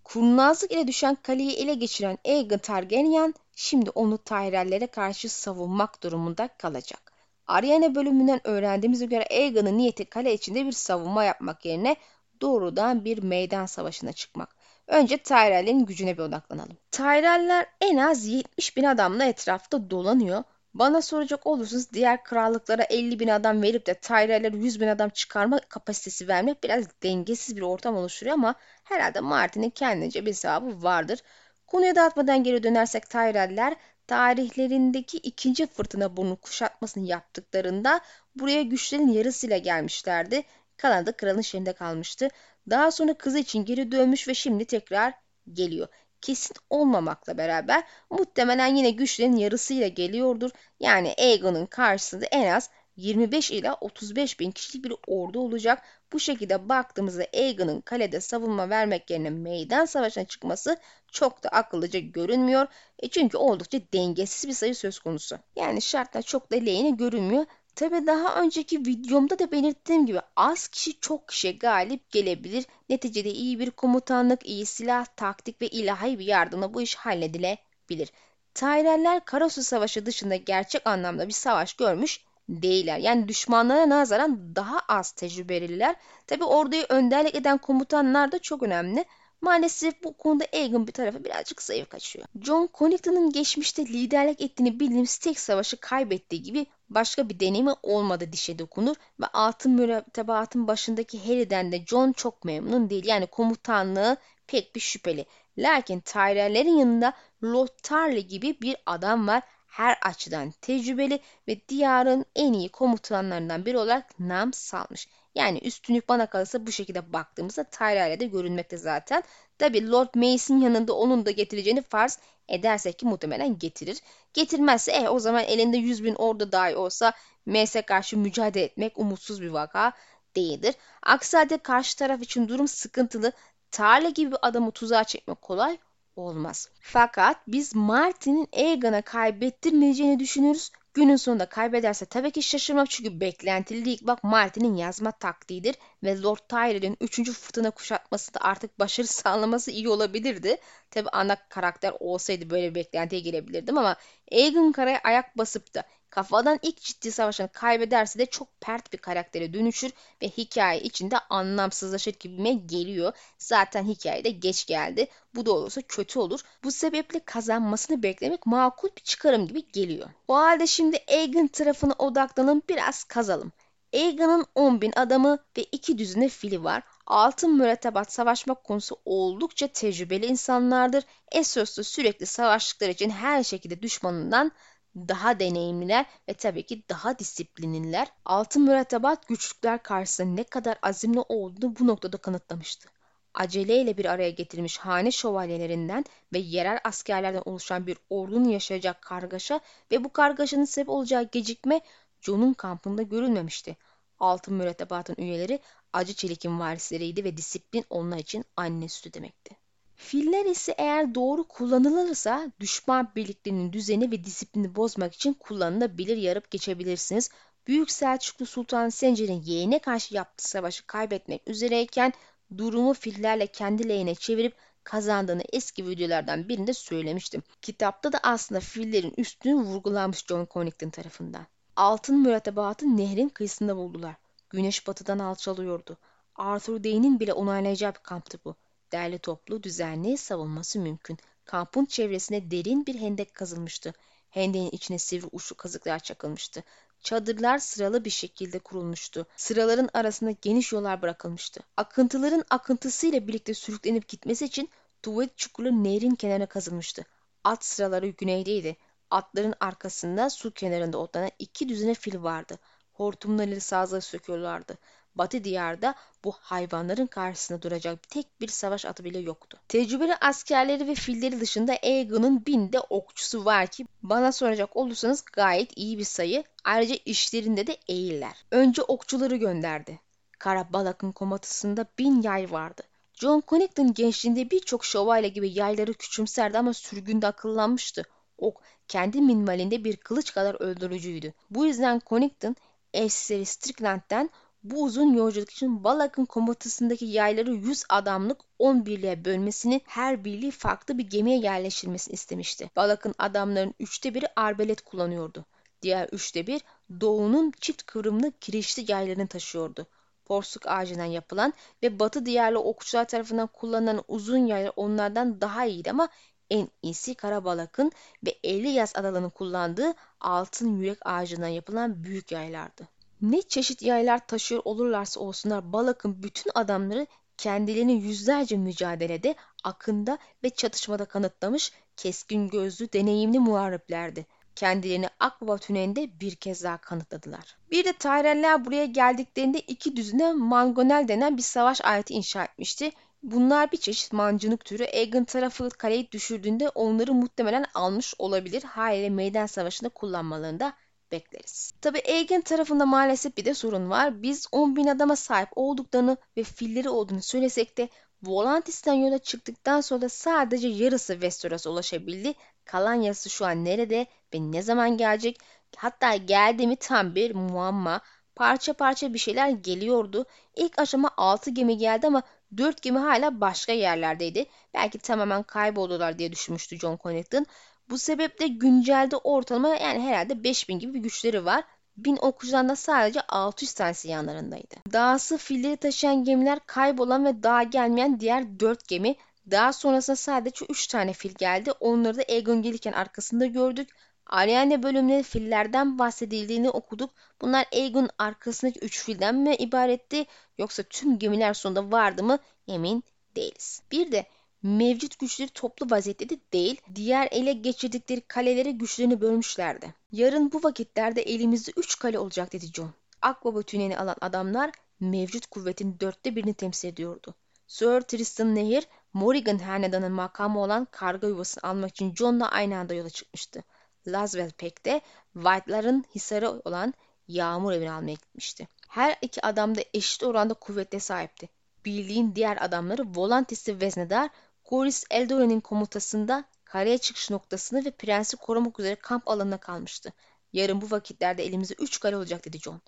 Kurnazlık 0.03 0.71
ile 0.71 0.87
düşen 0.87 1.17
kaleyi 1.23 1.55
ele 1.55 1.73
geçiren 1.73 2.17
Aegon 2.25 2.57
Targaryen 2.57 3.33
şimdi 3.55 3.89
onu 3.89 4.17
Tyrell'lere 4.17 4.87
karşı 4.87 5.29
savunmak 5.29 6.03
durumunda 6.03 6.47
kalacak. 6.47 7.11
Ariana 7.47 7.95
bölümünden 7.95 8.47
öğrendiğimize 8.47 9.05
göre 9.05 9.27
Aegon'un 9.31 9.77
niyeti 9.77 10.05
kale 10.05 10.33
içinde 10.33 10.65
bir 10.65 10.71
savunma 10.71 11.23
yapmak 11.23 11.65
yerine 11.65 11.95
doğrudan 12.41 13.05
bir 13.05 13.23
meydan 13.23 13.65
savaşına 13.65 14.13
çıkmak. 14.13 14.55
Önce 14.87 15.17
Tyrell'in 15.17 15.85
gücüne 15.85 16.17
bir 16.17 16.23
odaklanalım. 16.23 16.77
Tyrell'ler 16.91 17.67
en 17.81 17.97
az 17.97 18.25
70 18.25 18.77
bin 18.77 18.83
adamla 18.83 19.25
etrafta 19.25 19.89
dolanıyor 19.89 20.43
bana 20.75 21.01
soracak 21.01 21.47
olursanız 21.47 21.93
diğer 21.93 22.23
krallıklara 22.23 22.83
50 22.83 23.19
bin 23.19 23.27
adam 23.27 23.61
verip 23.61 23.85
de 23.85 23.93
Tyrell'lere 23.93 24.57
100 24.57 24.81
bin 24.81 24.87
adam 24.87 25.09
çıkarma 25.09 25.59
kapasitesi 25.59 26.27
vermek 26.27 26.63
biraz 26.63 26.85
dengesiz 27.03 27.57
bir 27.57 27.61
ortam 27.61 27.95
oluşturuyor 27.95 28.33
ama 28.33 28.55
herhalde 28.83 29.19
Martin'in 29.19 29.69
kendince 29.69 30.25
bir 30.25 30.33
sevabı 30.33 30.83
vardır. 30.83 31.19
Konuya 31.67 31.95
dağıtmadan 31.95 32.43
geri 32.43 32.63
dönersek 32.63 33.09
Tyrell'ler 33.09 33.75
tarihlerindeki 34.07 35.17
ikinci 35.17 35.67
fırtına 35.67 36.17
burnu 36.17 36.35
kuşatmasını 36.35 37.07
yaptıklarında 37.07 37.99
buraya 38.35 38.61
güçlerin 38.61 39.07
yarısıyla 39.07 39.57
gelmişlerdi. 39.57 40.43
Kalan 40.77 41.05
da 41.05 41.11
kralın 41.11 41.41
şehrinde 41.41 41.73
kalmıştı. 41.73 42.27
Daha 42.69 42.91
sonra 42.91 43.13
kızı 43.13 43.39
için 43.39 43.65
geri 43.65 43.91
dönmüş 43.91 44.27
ve 44.27 44.33
şimdi 44.33 44.65
tekrar 44.65 45.13
geliyor 45.53 45.87
kesin 46.25 46.55
olmamakla 46.69 47.37
beraber 47.37 47.83
muhtemelen 48.09 48.75
yine 48.75 48.91
güçlerin 48.91 49.35
yarısıyla 49.35 49.87
geliyordur. 49.87 50.51
Yani 50.79 51.15
Aegon'un 51.19 51.65
karşısında 51.65 52.25
en 52.25 52.53
az 52.53 52.69
25 52.95 53.51
ila 53.51 53.77
35 53.81 54.39
bin 54.39 54.51
kişilik 54.51 54.85
bir 54.85 54.93
ordu 55.07 55.39
olacak. 55.39 55.83
Bu 56.13 56.19
şekilde 56.19 56.69
baktığımızda 56.69 57.25
Aegon'un 57.33 57.81
kalede 57.81 58.21
savunma 58.21 58.69
vermek 58.69 59.09
yerine 59.09 59.29
meydan 59.29 59.85
savaşına 59.85 60.25
çıkması 60.25 60.77
çok 61.11 61.43
da 61.43 61.49
akıllıca 61.49 61.99
görünmüyor. 61.99 62.67
E 62.99 63.07
çünkü 63.09 63.37
oldukça 63.37 63.79
dengesiz 63.93 64.49
bir 64.49 64.53
sayı 64.53 64.75
söz 64.75 64.99
konusu. 64.99 65.39
Yani 65.55 65.81
şartlar 65.81 66.21
çok 66.21 66.51
da 66.51 66.55
lehine 66.55 66.89
görünmüyor. 66.89 67.45
Tabi 67.75 68.07
daha 68.07 68.41
önceki 68.41 68.79
videomda 68.79 69.39
da 69.39 69.51
belirttiğim 69.51 70.05
gibi 70.05 70.19
az 70.35 70.67
kişi 70.67 70.99
çok 70.99 71.27
kişi 71.27 71.59
galip 71.59 72.11
gelebilir. 72.11 72.65
Neticede 72.89 73.29
iyi 73.29 73.59
bir 73.59 73.71
komutanlık, 73.71 74.45
iyi 74.45 74.65
silah, 74.65 75.05
taktik 75.05 75.61
ve 75.61 75.67
ilahi 75.67 76.19
bir 76.19 76.25
yardımla 76.25 76.73
bu 76.73 76.81
iş 76.81 76.95
halledilebilir. 76.95 78.11
Tyrell'ler 78.53 79.25
Karasu 79.25 79.63
Savaşı 79.63 80.05
dışında 80.05 80.35
gerçek 80.35 80.87
anlamda 80.87 81.27
bir 81.27 81.33
savaş 81.33 81.73
görmüş 81.73 82.21
değiller. 82.49 82.97
Yani 82.97 83.27
düşmanlara 83.27 83.89
nazaran 83.89 84.55
daha 84.55 84.79
az 84.79 85.11
tecrübeliler. 85.11 85.95
Tabi 86.27 86.43
orduyu 86.43 86.83
önderlik 86.89 87.35
eden 87.35 87.57
komutanlar 87.57 88.31
da 88.31 88.39
çok 88.39 88.63
önemli. 88.63 89.05
Maalesef 89.41 90.03
bu 90.03 90.17
konuda 90.17 90.45
Aegon 90.53 90.87
bir 90.87 90.91
tarafı 90.91 91.23
birazcık 91.23 91.61
zayıf 91.61 91.89
kaçıyor. 91.89 92.25
John 92.41 92.69
Connington'ın 92.73 93.31
geçmişte 93.31 93.85
liderlik 93.85 94.41
ettiğini 94.41 94.79
bildiğimiz 94.79 95.17
tek 95.17 95.39
savaşı 95.39 95.77
kaybettiği 95.77 96.43
gibi 96.43 96.65
başka 96.89 97.29
bir 97.29 97.39
deneyimi 97.39 97.73
olmadı 97.83 98.31
dişe 98.31 98.59
dokunur 98.59 98.95
ve 99.19 99.25
altın 99.27 99.71
mürettebatın 99.71 100.67
başındaki 100.67 101.27
Harry'den 101.27 101.71
de 101.71 101.85
John 101.85 102.11
çok 102.11 102.45
memnun 102.45 102.89
değil. 102.89 103.05
Yani 103.05 103.27
komutanlığı 103.27 104.17
pek 104.47 104.75
bir 104.75 104.79
şüpheli. 104.79 105.25
Lakin 105.57 105.99
Tyrell'lerin 105.99 106.77
yanında 106.77 107.13
Lord 107.43 107.77
Tarly 107.83 108.27
gibi 108.27 108.61
bir 108.61 108.75
adam 108.85 109.27
var. 109.27 109.43
Her 109.67 109.97
açıdan 110.01 110.51
tecrübeli 110.51 111.19
ve 111.47 111.67
diyarın 111.69 112.25
en 112.35 112.53
iyi 112.53 112.69
komutanlarından 112.69 113.65
biri 113.65 113.77
olarak 113.77 114.19
nam 114.19 114.53
salmış. 114.53 115.07
Yani 115.35 115.59
üstünlük 115.63 116.09
bana 116.09 116.25
kalırsa 116.25 116.67
bu 116.67 116.71
şekilde 116.71 117.13
baktığımızda 117.13 117.63
Tyrell'e 117.63 118.19
de 118.19 118.25
görünmekte 118.25 118.77
zaten. 118.77 119.23
Tabi 119.57 119.91
Lord 119.91 120.15
Mace'in 120.15 120.61
yanında 120.61 120.93
onun 120.93 121.25
da 121.25 121.31
getireceğini 121.31 121.81
farz 121.81 122.19
edersek 122.47 122.99
ki 122.99 123.05
muhtemelen 123.05 123.59
getirir. 123.59 124.01
Getirmezse 124.33 124.91
eh 124.91 125.11
o 125.13 125.19
zaman 125.19 125.43
elinde 125.43 125.77
100 125.77 126.03
bin 126.03 126.15
ordu 126.15 126.51
dahi 126.51 126.75
olsa 126.75 127.13
Mace'e 127.45 127.81
karşı 127.81 128.17
mücadele 128.17 128.63
etmek 128.63 128.97
umutsuz 128.99 129.41
bir 129.41 129.49
vaka 129.49 129.93
değildir. 130.35 130.75
Aksi 131.03 131.37
halde 131.37 131.57
karşı 131.57 131.97
taraf 131.97 132.21
için 132.21 132.47
durum 132.47 132.67
sıkıntılı. 132.67 133.31
Tarla 133.71 134.09
gibi 134.09 134.31
bir 134.31 134.37
adamı 134.41 134.71
tuzağa 134.71 135.03
çekmek 135.03 135.41
kolay 135.41 135.77
olmaz. 136.15 136.69
Fakat 136.81 137.37
biz 137.47 137.75
Martin'in 137.75 138.47
Aegon'a 138.53 139.01
kaybettirmeyeceğini 139.01 140.19
düşünürüz. 140.19 140.71
Günün 140.95 141.15
sonunda 141.15 141.49
kaybederse 141.49 142.05
tabii 142.05 142.31
ki 142.31 142.43
şaşırmam 142.43 142.85
çünkü 142.85 143.19
beklentili 143.19 143.85
değil. 143.85 143.99
Bak 144.01 144.23
Martin'in 144.23 144.75
yazma 144.75 145.11
taktiğidir 145.11 145.75
ve 146.03 146.21
Lord 146.21 146.37
Tyrell'in 146.49 146.97
3. 147.01 147.31
fırtına 147.31 147.71
kuşatması 147.71 148.33
da 148.33 148.39
artık 148.41 148.79
başarı 148.79 149.07
sağlaması 149.21 149.71
iyi 149.71 149.89
olabilirdi. 149.89 150.57
Tabii 150.91 151.09
ana 151.09 151.35
karakter 151.49 151.93
olsaydı 151.99 152.49
böyle 152.49 152.69
bir 152.69 152.75
beklentiye 152.75 153.21
gelebilirdim 153.21 153.77
ama 153.77 153.95
Aegon 154.31 154.71
Kara'ya 154.71 154.99
ayak 155.03 155.37
basıp 155.37 155.73
da 155.73 155.83
Kafadan 156.15 156.59
ilk 156.61 156.81
ciddi 156.81 157.11
savaşını 157.11 157.47
kaybederse 157.47 158.19
de 158.19 158.25
çok 158.25 158.61
pert 158.61 158.93
bir 158.93 158.97
karaktere 158.97 159.53
dönüşür 159.53 159.91
ve 160.21 160.29
hikaye 160.29 160.81
içinde 160.81 161.19
anlamsızlaşır 161.19 162.13
gibime 162.19 162.53
geliyor. 162.53 163.13
Zaten 163.37 163.83
hikayede 163.83 164.29
geç 164.29 164.65
geldi. 164.65 165.07
Bu 165.35 165.45
da 165.45 165.51
olursa 165.51 165.81
kötü 165.81 166.19
olur. 166.19 166.39
Bu 166.63 166.71
sebeple 166.71 167.19
kazanmasını 167.19 168.03
beklemek 168.03 168.45
makul 168.45 168.89
bir 168.97 169.01
çıkarım 169.01 169.47
gibi 169.47 169.71
geliyor. 169.71 170.09
O 170.27 170.35
halde 170.35 170.67
şimdi 170.67 170.97
Aegon 171.09 171.47
tarafına 171.47 171.93
odaklanın 171.93 172.63
biraz 172.69 173.03
kazalım. 173.03 173.51
Aegon'un 173.93 174.45
10 174.55 174.81
bin 174.81 174.93
adamı 174.95 175.39
ve 175.57 175.63
iki 175.63 175.97
düzine 175.97 176.29
fili 176.29 176.63
var. 176.63 176.83
Altın 177.07 177.57
mürettebat 177.57 178.11
savaşmak 178.11 178.63
konusu 178.63 178.97
oldukça 179.05 179.67
tecrübeli 179.67 180.25
insanlardır. 180.25 181.03
Essos'ta 181.31 181.83
sürekli 181.83 182.25
savaştıkları 182.25 182.91
için 182.91 183.09
her 183.09 183.43
şekilde 183.43 183.81
düşmanından 183.81 184.51
daha 184.95 185.39
deneyimliler 185.39 186.05
ve 186.29 186.33
tabii 186.33 186.65
ki 186.65 186.83
daha 186.89 187.19
disiplinliler. 187.19 188.07
Altın 188.25 188.61
mürettebat 188.61 189.27
güçlükler 189.27 189.83
karşısında 189.83 190.33
ne 190.33 190.43
kadar 190.43 190.77
azimli 190.81 191.19
olduğunu 191.19 191.75
bu 191.79 191.87
noktada 191.87 192.17
kanıtlamıştı. 192.17 192.89
Aceleyle 193.33 193.97
bir 193.97 194.05
araya 194.05 194.29
getirilmiş 194.29 194.77
hane 194.77 195.11
şövalyelerinden 195.11 196.05
ve 196.33 196.37
yerel 196.37 196.79
askerlerden 196.83 197.41
oluşan 197.45 197.87
bir 197.87 197.97
ordunun 198.09 198.49
yaşayacağı 198.49 198.95
kargaşa 199.01 199.59
ve 199.91 200.03
bu 200.03 200.13
kargaşanın 200.13 200.65
sebep 200.65 200.89
olacağı 200.89 201.23
gecikme 201.23 201.81
John'un 202.21 202.53
kampında 202.53 203.01
görülmemişti. 203.01 203.77
Altın 204.19 204.53
mürettebatın 204.53 205.15
üyeleri 205.17 205.59
acı 205.93 206.13
çelikin 206.13 206.59
varisleriydi 206.59 207.23
ve 207.23 207.37
disiplin 207.37 207.85
onlar 207.89 208.17
için 208.17 208.45
anne 208.57 208.89
sütü 208.89 209.13
demekti. 209.13 209.64
Filler 209.95 210.45
ise 210.45 210.75
eğer 210.77 211.15
doğru 211.15 211.43
kullanılırsa 211.43 212.51
düşman 212.59 213.11
birliklerinin 213.15 213.73
düzeni 213.73 214.11
ve 214.11 214.23
disiplini 214.23 214.75
bozmak 214.75 215.13
için 215.13 215.33
kullanılabilir 215.33 216.17
yarıp 216.17 216.51
geçebilirsiniz. 216.51 217.29
Büyük 217.67 217.91
Selçuklu 217.91 218.45
Sultan 218.45 218.89
Sencer'in 218.89 219.41
yeğene 219.41 219.79
karşı 219.79 220.15
yaptığı 220.15 220.49
savaşı 220.49 220.87
kaybetmek 220.87 221.47
üzereyken 221.47 222.13
durumu 222.57 222.93
fillerle 222.93 223.47
kendi 223.47 223.89
lehine 223.89 224.15
çevirip 224.15 224.55
kazandığını 224.83 225.43
eski 225.53 225.89
videolardan 225.89 226.49
birinde 226.49 226.73
söylemiştim. 226.73 227.43
Kitapta 227.61 228.13
da 228.13 228.19
aslında 228.23 228.59
fillerin 228.61 229.13
üstünü 229.17 229.55
vurgulanmış 229.55 230.25
John 230.25 230.47
Connington 230.53 230.89
tarafından. 230.89 231.47
Altın 231.75 232.19
mürettebatı 232.19 232.97
nehrin 232.97 233.29
kıyısında 233.29 233.77
buldular. 233.77 234.15
Güneş 234.49 234.87
batıdan 234.87 235.19
alçalıyordu. 235.19 235.97
Arthur 236.35 236.83
Dayne'in 236.83 237.19
bile 237.19 237.33
onaylayacağı 237.33 237.93
bir 237.93 237.99
kamptı 237.99 238.39
bu 238.45 238.55
derli 238.91 239.19
toplu, 239.19 239.63
düzenli 239.63 240.17
savunması 240.17 240.79
mümkün. 240.79 241.17
Kampın 241.45 241.85
çevresine 241.85 242.51
derin 242.51 242.85
bir 242.85 242.95
hendek 242.95 243.33
kazılmıştı. 243.33 243.93
Hendeğin 244.29 244.69
içine 244.71 244.99
sivri 244.99 245.27
uçlu 245.31 245.55
kazıklar 245.55 245.99
çakılmıştı. 245.99 246.63
Çadırlar 247.01 247.57
sıralı 247.57 248.05
bir 248.05 248.09
şekilde 248.09 248.59
kurulmuştu. 248.59 249.25
Sıraların 249.35 249.89
arasında 249.93 250.31
geniş 250.31 250.71
yollar 250.71 251.01
bırakılmıştı. 251.01 251.61
Akıntıların 251.77 252.43
akıntısıyla 252.49 253.27
birlikte 253.27 253.53
sürüklenip 253.53 254.07
gitmesi 254.07 254.45
için 254.45 254.69
tuvalet 255.03 255.37
çukurları 255.37 255.83
nehrin 255.83 256.15
kenarına 256.15 256.45
kazılmıştı. 256.45 257.05
At 257.43 257.65
sıraları 257.65 258.07
güneydeydi. 258.07 258.77
Atların 259.09 259.53
arkasında 259.59 260.29
su 260.29 260.51
kenarında 260.51 260.97
otlanan 260.97 261.31
iki 261.39 261.69
düzine 261.69 261.93
fil 261.93 262.23
vardı. 262.23 262.59
Hortumlarıyla 262.93 263.59
sazları 263.59 264.01
söküyorlardı. 264.01 264.77
Batı 265.15 265.43
diyarda 265.43 265.95
bu 266.23 266.31
hayvanların 266.31 267.07
karşısında 267.07 267.61
duracak 267.61 268.09
tek 268.09 268.41
bir 268.41 268.47
savaş 268.47 268.85
atı 268.85 269.03
bile 269.03 269.19
yoktu. 269.19 269.59
Tecrübeli 269.67 270.15
askerleri 270.15 270.87
ve 270.87 270.95
filleri 270.95 271.39
dışında 271.39 271.77
Aegon'un 271.83 272.45
binde 272.45 272.79
okçusu 272.79 273.45
var 273.45 273.67
ki 273.67 273.85
bana 274.03 274.31
soracak 274.31 274.77
olursanız 274.77 275.23
gayet 275.33 275.71
iyi 275.75 275.97
bir 275.97 276.03
sayı. 276.03 276.43
Ayrıca 276.63 276.95
işlerinde 277.05 277.67
de 277.67 277.77
eğiller. 277.87 278.45
Önce 278.51 278.81
okçuları 278.81 279.35
gönderdi. 279.35 279.99
Karabalak'ın 280.39 281.11
komutasında 281.11 281.85
bin 281.99 282.21
yay 282.21 282.51
vardı. 282.51 282.83
John 283.13 283.43
Connington 283.47 283.93
gençliğinde 283.93 284.51
birçok 284.51 284.85
şövalye 284.85 285.29
gibi 285.29 285.49
yayları 285.49 285.93
küçümserdi 285.93 286.57
ama 286.57 286.73
sürgünde 286.73 287.27
akıllanmıştı. 287.27 288.03
Ok 288.37 288.61
kendi 288.87 289.21
minvalinde 289.21 289.83
bir 289.83 289.97
kılıç 289.97 290.33
kadar 290.33 290.61
öldürücüydü. 290.61 291.33
Bu 291.49 291.65
yüzden 291.65 292.01
Connington 292.05 292.55
eşsizleri 292.93 293.45
Strickland'den 293.45 294.29
bu 294.71 294.83
uzun 294.83 295.13
yolculuk 295.13 295.51
için 295.51 295.83
Balak'ın 295.83 296.25
komutasındaki 296.25 297.05
yayları 297.05 297.51
100 297.51 297.83
adamlık 297.89 298.41
10 298.59 298.85
birliğe 298.85 299.25
bölmesini 299.25 299.81
her 299.85 300.25
birliği 300.25 300.51
farklı 300.51 300.97
bir 300.97 301.09
gemiye 301.09 301.37
yerleştirmesini 301.37 302.13
istemişti. 302.13 302.69
Balak'ın 302.75 303.15
adamların 303.19 303.73
üçte 303.79 304.13
biri 304.13 304.27
arbelet 304.35 304.81
kullanıyordu. 304.81 305.45
Diğer 305.81 306.09
üçte 306.11 306.47
bir 306.47 306.61
doğunun 307.01 307.51
çift 307.61 307.83
kıvrımlı 307.83 308.31
kirişli 308.31 308.91
yaylarını 308.91 309.27
taşıyordu. 309.27 309.87
Porsuk 310.25 310.67
ağacından 310.67 311.05
yapılan 311.05 311.53
ve 311.83 311.99
batı 311.99 312.25
diyarlı 312.25 312.59
okçular 312.59 313.07
tarafından 313.07 313.47
kullanılan 313.47 314.03
uzun 314.07 314.45
yaylar 314.45 314.73
onlardan 314.75 315.41
daha 315.41 315.65
iyiydi 315.65 315.91
ama 315.91 316.09
en 316.49 316.67
iyisi 316.81 317.15
Karabalak'ın 317.15 317.91
ve 318.25 318.39
50 318.43 318.67
yaz 318.67 318.93
kullandığı 319.35 319.93
altın 320.21 320.77
yürek 320.77 320.97
ağacından 321.05 321.47
yapılan 321.47 322.03
büyük 322.03 322.31
yaylardı. 322.31 322.94
Ne 323.21 323.41
çeşit 323.41 323.81
yaylar 323.81 324.27
taşıyor 324.27 324.61
olurlarsa 324.65 325.19
olsunlar 325.19 325.73
Balak'ın 325.73 326.23
bütün 326.23 326.51
adamları 326.55 327.07
kendilerini 327.37 327.93
yüzlerce 327.93 328.57
mücadelede, 328.57 329.35
akında 329.63 330.17
ve 330.43 330.49
çatışmada 330.49 331.05
kanıtlamış 331.05 331.71
keskin 331.97 332.49
gözlü, 332.49 332.93
deneyimli 332.93 333.39
muhariplerdi. 333.39 334.25
Kendilerini 334.55 335.09
Akbaba 335.19 335.57
tünelinde 335.57 336.19
bir 336.19 336.35
kez 336.35 336.63
daha 336.63 336.77
kanıtladılar. 336.77 337.57
Bir 337.71 337.85
de 337.85 337.93
Tyrenler 337.93 338.65
buraya 338.65 338.85
geldiklerinde 338.85 339.59
iki 339.59 339.95
düzine 339.95 340.33
Mangonel 340.33 341.07
denen 341.07 341.37
bir 341.37 341.41
savaş 341.41 341.81
aleti 341.81 342.13
inşa 342.13 342.43
etmişti. 342.43 342.91
Bunlar 343.23 343.71
bir 343.71 343.77
çeşit 343.77 344.13
mancınık 344.13 344.65
türü. 344.65 344.83
Aegon 344.83 345.23
tarafı 345.23 345.69
kaleyi 345.69 346.11
düşürdüğünde 346.11 346.69
onları 346.69 347.13
muhtemelen 347.13 347.65
almış 347.73 348.13
olabilir. 348.19 348.63
Haliyle 348.63 349.09
meydan 349.09 349.45
savaşında 349.45 349.89
kullanmalarında 349.89 350.73
bekleriz. 351.11 351.71
Tabi 351.81 352.01
Aegon 352.07 352.41
tarafında 352.41 352.85
maalesef 352.85 353.37
bir 353.37 353.45
de 353.45 353.53
sorun 353.53 353.89
var. 353.89 354.21
Biz 354.21 354.47
10 354.51 354.75
bin 354.75 354.87
adama 354.87 355.15
sahip 355.15 355.49
olduklarını 355.55 356.17
ve 356.37 356.43
filleri 356.43 356.89
olduğunu 356.89 357.21
söylesek 357.21 357.77
de 357.77 357.89
Volantis'ten 358.23 358.93
yola 358.93 359.17
çıktıktan 359.19 359.81
sonra 359.81 360.09
sadece 360.09 360.67
yarısı 360.67 361.13
Westeros'a 361.13 361.69
ulaşabildi. 361.69 362.33
Kalan 362.65 362.93
yarısı 362.93 363.29
şu 363.29 363.45
an 363.45 363.65
nerede 363.65 364.05
ve 364.33 364.37
ne 364.51 364.61
zaman 364.61 364.97
gelecek? 364.97 365.39
Hatta 365.77 366.15
geldi 366.15 366.67
mi 366.67 366.75
tam 366.75 367.15
bir 367.15 367.35
muamma. 367.35 368.01
Parça 368.35 368.73
parça 368.73 369.13
bir 369.13 369.19
şeyler 369.19 369.49
geliyordu. 369.49 370.25
İlk 370.55 370.79
aşama 370.79 371.11
6 371.17 371.49
gemi 371.51 371.77
geldi 371.77 372.07
ama 372.07 372.23
4 372.57 372.81
gemi 372.81 372.99
hala 372.99 373.41
başka 373.41 373.71
yerlerdeydi. 373.71 374.45
Belki 374.73 374.99
tamamen 374.99 375.43
kayboldular 375.43 376.19
diye 376.19 376.31
düşünmüştü 376.31 376.79
John 376.79 376.99
Connington. 377.03 377.45
Bu 377.89 377.97
sebeple 377.97 378.47
güncelde 378.47 379.17
ortalama 379.17 379.67
yani 379.67 380.01
herhalde 380.01 380.43
5000 380.43 380.79
gibi 380.79 380.93
bir 380.93 380.99
güçleri 380.99 381.45
var. 381.45 381.63
1000 381.97 382.17
okuyucudan 382.21 382.69
da 382.69 382.75
sadece 382.75 383.21
600 383.21 383.73
tanesi 383.73 384.07
yanlarındaydı. 384.07 384.75
Dahası 384.93 385.37
filleri 385.37 385.77
taşıyan 385.77 386.23
gemiler 386.23 386.59
kaybolan 386.65 387.25
ve 387.25 387.43
daha 387.43 387.63
gelmeyen 387.63 388.19
diğer 388.19 388.59
4 388.59 388.87
gemi. 388.87 389.15
Daha 389.51 389.73
sonrasında 389.73 390.15
sadece 390.15 390.65
3 390.69 390.87
tane 390.87 391.13
fil 391.13 391.33
geldi. 391.37 391.71
Onları 391.79 392.17
da 392.17 392.23
Aegon 392.29 392.61
gelirken 392.61 392.91
arkasında 392.91 393.45
gördük. 393.45 393.89
Ariane 394.25 394.83
bölümünde 394.83 395.23
fillerden 395.23 395.99
bahsedildiğini 395.99 396.69
okuduk. 396.69 397.09
Bunlar 397.41 397.65
Aegon'un 397.73 398.09
arkasındaki 398.17 398.79
3 398.79 399.03
filden 399.03 399.35
mi 399.35 399.55
ibaretti 399.55 400.25
yoksa 400.57 400.83
tüm 400.83 401.19
gemiler 401.19 401.53
sonunda 401.53 401.91
vardı 401.91 402.23
mı 402.23 402.39
emin 402.67 403.03
değiliz. 403.35 403.81
Bir 403.91 404.11
de 404.11 404.25
mevcut 404.65 405.19
güçleri 405.19 405.49
toplu 405.49 405.87
vaziyette 405.89 406.29
de 406.29 406.39
değil, 406.53 406.81
diğer 406.95 407.27
ele 407.31 407.53
geçirdikleri 407.53 408.21
kaleleri 408.21 408.77
güçlerini 408.77 409.21
bölmüşlerdi. 409.21 409.93
Yarın 410.11 410.51
bu 410.51 410.63
vakitlerde 410.63 411.21
elimizde 411.21 411.71
üç 411.77 411.99
kale 411.99 412.19
olacak 412.19 412.53
dedi 412.53 412.65
John. 412.65 412.91
Akbaba 413.21 413.61
tüneli 413.61 413.97
alan 413.97 414.15
adamlar 414.21 414.71
mevcut 414.99 415.45
kuvvetin 415.45 415.97
dörtte 415.99 416.35
birini 416.35 416.53
temsil 416.53 416.87
ediyordu. 416.87 417.35
Sir 417.67 418.01
Tristan 418.01 418.55
Nehir, 418.55 418.87
Morrigan 419.13 419.57
hanedanın 419.57 420.11
makamı 420.11 420.59
olan 420.59 420.87
karga 420.91 421.27
yuvasını 421.27 421.69
almak 421.69 421.89
için 421.89 422.15
John'la 422.15 422.51
aynı 422.51 422.77
anda 422.77 422.93
yola 422.93 423.09
çıkmıştı. 423.09 423.63
Laswell 424.07 424.51
Peck 424.51 424.85
de 424.85 425.01
White'ların 425.33 426.05
hisarı 426.15 426.49
olan 426.49 426.93
Yağmur 427.27 427.71
evini 427.71 427.91
almaya 427.91 428.13
gitmişti. 428.13 428.67
Her 428.87 429.17
iki 429.21 429.45
adam 429.45 429.75
da 429.75 429.81
eşit 429.93 430.23
oranda 430.23 430.53
kuvvete 430.53 430.99
sahipti. 430.99 431.49
Birliğin 431.85 432.35
diğer 432.35 432.65
adamları 432.65 433.03
Volantis'i 433.15 433.81
Veznedar, 433.81 434.29
Goris 434.65 435.03
Eldore'nin 435.11 435.61
komutasında 435.61 436.45
karaya 436.63 436.97
çıkış 436.97 437.29
noktasını 437.29 437.85
ve 437.85 437.91
prensi 437.91 438.37
korumak 438.37 438.79
üzere 438.79 438.95
kamp 438.95 439.27
alanına 439.27 439.57
kalmıştı. 439.57 440.13
Yarın 440.53 440.81
bu 440.81 440.91
vakitlerde 440.91 441.45
elimizde 441.45 441.73
üç 441.73 441.99
kale 441.99 442.17
olacak 442.17 442.45
dedi 442.45 442.59
John. 442.59 442.81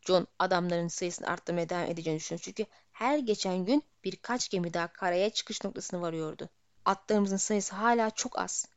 John 0.00 0.26
adamların 0.38 0.88
sayısını 0.88 1.26
arttırmaya 1.26 1.68
devam 1.68 1.90
edeceğini 1.90 2.18
düşünüyor 2.18 2.40
çünkü 2.44 2.66
her 2.92 3.18
geçen 3.18 3.64
gün 3.64 3.82
birkaç 4.04 4.48
gemi 4.48 4.74
daha 4.74 4.92
karaya 4.92 5.30
çıkış 5.30 5.64
noktasına 5.64 6.00
varıyordu. 6.00 6.48
Atlarımızın 6.84 7.36
sayısı 7.36 7.74
hala 7.74 8.10
çok 8.10 8.38
az. 8.38 8.68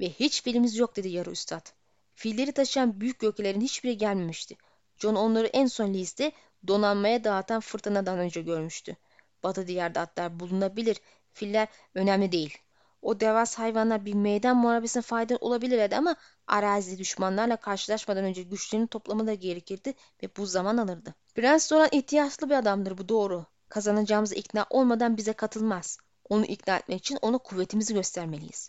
Ve 0.00 0.10
hiç 0.10 0.42
filimiz 0.42 0.76
yok 0.76 0.96
dedi 0.96 1.08
yarı 1.08 1.30
üstad. 1.30 1.66
Filleri 2.14 2.52
taşıyan 2.52 3.00
büyük 3.00 3.18
gökelerin 3.18 3.60
hiçbiri 3.60 3.98
gelmemişti. 3.98 4.56
John 4.98 5.14
onları 5.14 5.46
en 5.46 5.66
son 5.66 5.94
liste 5.94 6.32
donanmaya 6.66 7.24
dağıtan 7.24 7.60
fırtınadan 7.60 8.18
önce 8.18 8.42
görmüştü. 8.42 8.96
Batı 9.42 9.66
diyarda 9.66 10.00
atlar 10.00 10.40
bulunabilir. 10.40 11.00
Filler 11.32 11.68
önemli 11.94 12.32
değil. 12.32 12.58
O 13.02 13.20
devas 13.20 13.54
hayvanlar 13.58 14.04
bir 14.04 14.14
meydan 14.14 14.56
muharebesine 14.56 15.02
faydalı 15.02 15.38
olabilirlerdi 15.38 15.96
ama 15.96 16.16
arazi 16.46 16.98
düşmanlarla 16.98 17.56
karşılaşmadan 17.56 18.24
önce 18.24 18.42
güçlerini 18.42 18.86
toplamaları 18.86 19.34
gerekirdi 19.34 19.94
ve 20.22 20.36
bu 20.36 20.46
zaman 20.46 20.76
alırdı. 20.76 21.14
Prens 21.34 21.72
olan 21.72 21.88
ihtiyaçlı 21.92 22.50
bir 22.50 22.54
adamdır 22.54 22.98
bu 22.98 23.08
doğru. 23.08 23.46
Kazanacağımızı 23.68 24.34
ikna 24.34 24.66
olmadan 24.70 25.16
bize 25.16 25.32
katılmaz. 25.32 25.98
Onu 26.28 26.44
ikna 26.44 26.76
etmek 26.76 26.98
için 26.98 27.18
ona 27.22 27.38
kuvvetimizi 27.38 27.94
göstermeliyiz. 27.94 28.68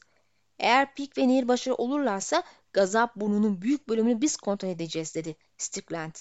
Eğer 0.60 0.96
Pik 0.96 1.18
ve 1.18 1.28
Nehir 1.28 1.48
başarılı 1.48 1.78
olurlarsa 1.78 2.44
Gazap 2.74 3.16
burnunun 3.16 3.62
büyük 3.62 3.90
bölümünü 3.90 4.22
biz 4.22 4.38
kontrol 4.38 4.70
edeceğiz 4.70 5.16
dedi 5.16 5.36
Strickland. 5.58 6.16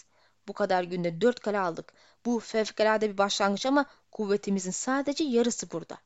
Bu 0.49 0.53
kadar 0.53 0.83
günde 0.83 1.21
dört 1.21 1.41
kale 1.41 1.59
aldık. 1.59 1.93
Bu 2.27 2.41
fevkalade 2.41 3.13
bir 3.13 3.19
başlangıç 3.19 3.67
ama 3.67 3.87
kuvvetimizin 4.13 4.71
sadece 4.71 5.25
yarısı 5.25 5.71
burada. 5.71 5.99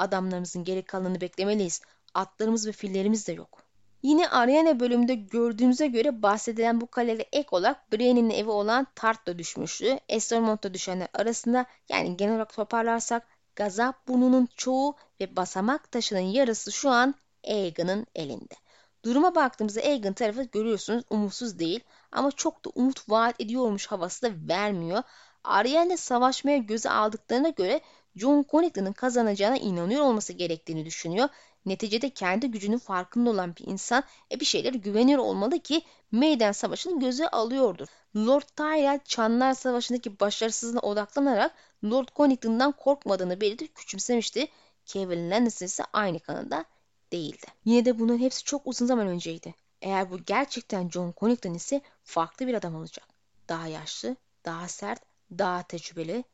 Adamlarımızın 0.00 0.64
geri 0.64 0.82
kalanını 0.82 1.20
beklemeliyiz. 1.20 1.80
Atlarımız 2.14 2.66
ve 2.66 2.72
fillerimiz 2.72 3.28
de 3.28 3.32
yok. 3.32 3.62
Yine 4.02 4.28
Ariane 4.28 4.80
bölümünde 4.80 5.14
gördüğümüze 5.14 5.86
göre 5.86 6.22
bahsedilen 6.22 6.80
bu 6.80 6.86
kaleye 6.86 7.26
ek 7.32 7.48
olarak 7.50 7.92
Brienne'in 7.92 8.30
evi 8.30 8.50
olan 8.50 8.86
Tart 8.94 9.26
da 9.26 9.38
düşmüştü. 9.38 9.98
Estermont'ta 10.08 10.74
düşenler 10.74 11.08
arasında 11.14 11.66
yani 11.88 12.16
genel 12.16 12.34
olarak 12.34 12.54
toparlarsak 12.54 13.26
Gazap 13.56 14.08
burnunun 14.08 14.48
çoğu 14.56 14.96
ve 15.20 15.36
basamak 15.36 15.92
taşının 15.92 16.20
yarısı 16.20 16.72
şu 16.72 16.90
an 16.90 17.14
Aegon'un 17.48 18.06
elinde. 18.14 18.54
Duruma 19.04 19.34
baktığımızda 19.34 19.80
Aegon 19.80 20.12
tarafı 20.12 20.42
görüyorsunuz 20.42 21.04
umutsuz 21.10 21.58
değil 21.58 21.80
ama 22.12 22.32
çok 22.32 22.64
da 22.64 22.70
umut 22.74 23.10
vaat 23.10 23.40
ediyormuş 23.40 23.86
havası 23.86 24.22
da 24.22 24.30
vermiyor. 24.48 25.02
Ariel'le 25.44 25.96
savaşmaya 25.96 26.58
göze 26.58 26.90
aldıklarına 26.90 27.48
göre 27.48 27.80
John 28.16 28.46
Connington'ın 28.50 28.92
kazanacağına 28.92 29.56
inanıyor 29.56 30.02
olması 30.02 30.32
gerektiğini 30.32 30.86
düşünüyor. 30.86 31.28
Neticede 31.66 32.10
kendi 32.10 32.50
gücünün 32.50 32.78
farkında 32.78 33.30
olan 33.30 33.56
bir 33.56 33.66
insan 33.66 34.02
e 34.32 34.40
bir 34.40 34.44
şeylere 34.44 34.76
güveniyor 34.76 35.18
olmalı 35.18 35.58
ki 35.58 35.82
meydan 36.12 36.52
savaşını 36.52 37.00
göze 37.00 37.28
alıyordur. 37.28 37.88
Lord 38.16 38.42
Tyrell 38.56 39.00
Çanlar 39.04 39.54
Savaşı'ndaki 39.54 40.20
başarısızlığına 40.20 40.80
odaklanarak 40.80 41.54
Lord 41.84 42.08
Connington'dan 42.16 42.72
korkmadığını 42.72 43.40
belirtip 43.40 43.74
küçümsemişti. 43.74 44.48
Kevin 44.86 45.30
Lannister 45.30 45.66
ise 45.66 45.84
aynı 45.92 46.20
kanıda 46.20 46.64
değildi. 47.12 47.46
Yine 47.64 47.84
de 47.84 47.98
bunun 47.98 48.18
hepsi 48.18 48.44
çok 48.44 48.66
uzun 48.66 48.86
zaman 48.86 49.06
önceydi. 49.06 49.54
Eğer 49.82 50.10
bu 50.10 50.24
gerçekten 50.24 50.90
John 50.90 51.14
Connington 51.20 51.54
ise 51.54 51.80
farklı 52.04 52.46
bir 52.46 52.54
adam 52.54 52.74
olacak. 52.74 53.08
Daha 53.48 53.66
yaşlı, 53.66 54.16
daha 54.44 54.68
sert, 54.68 55.02
daha 55.38 55.62
tecrübeli, 55.62 56.24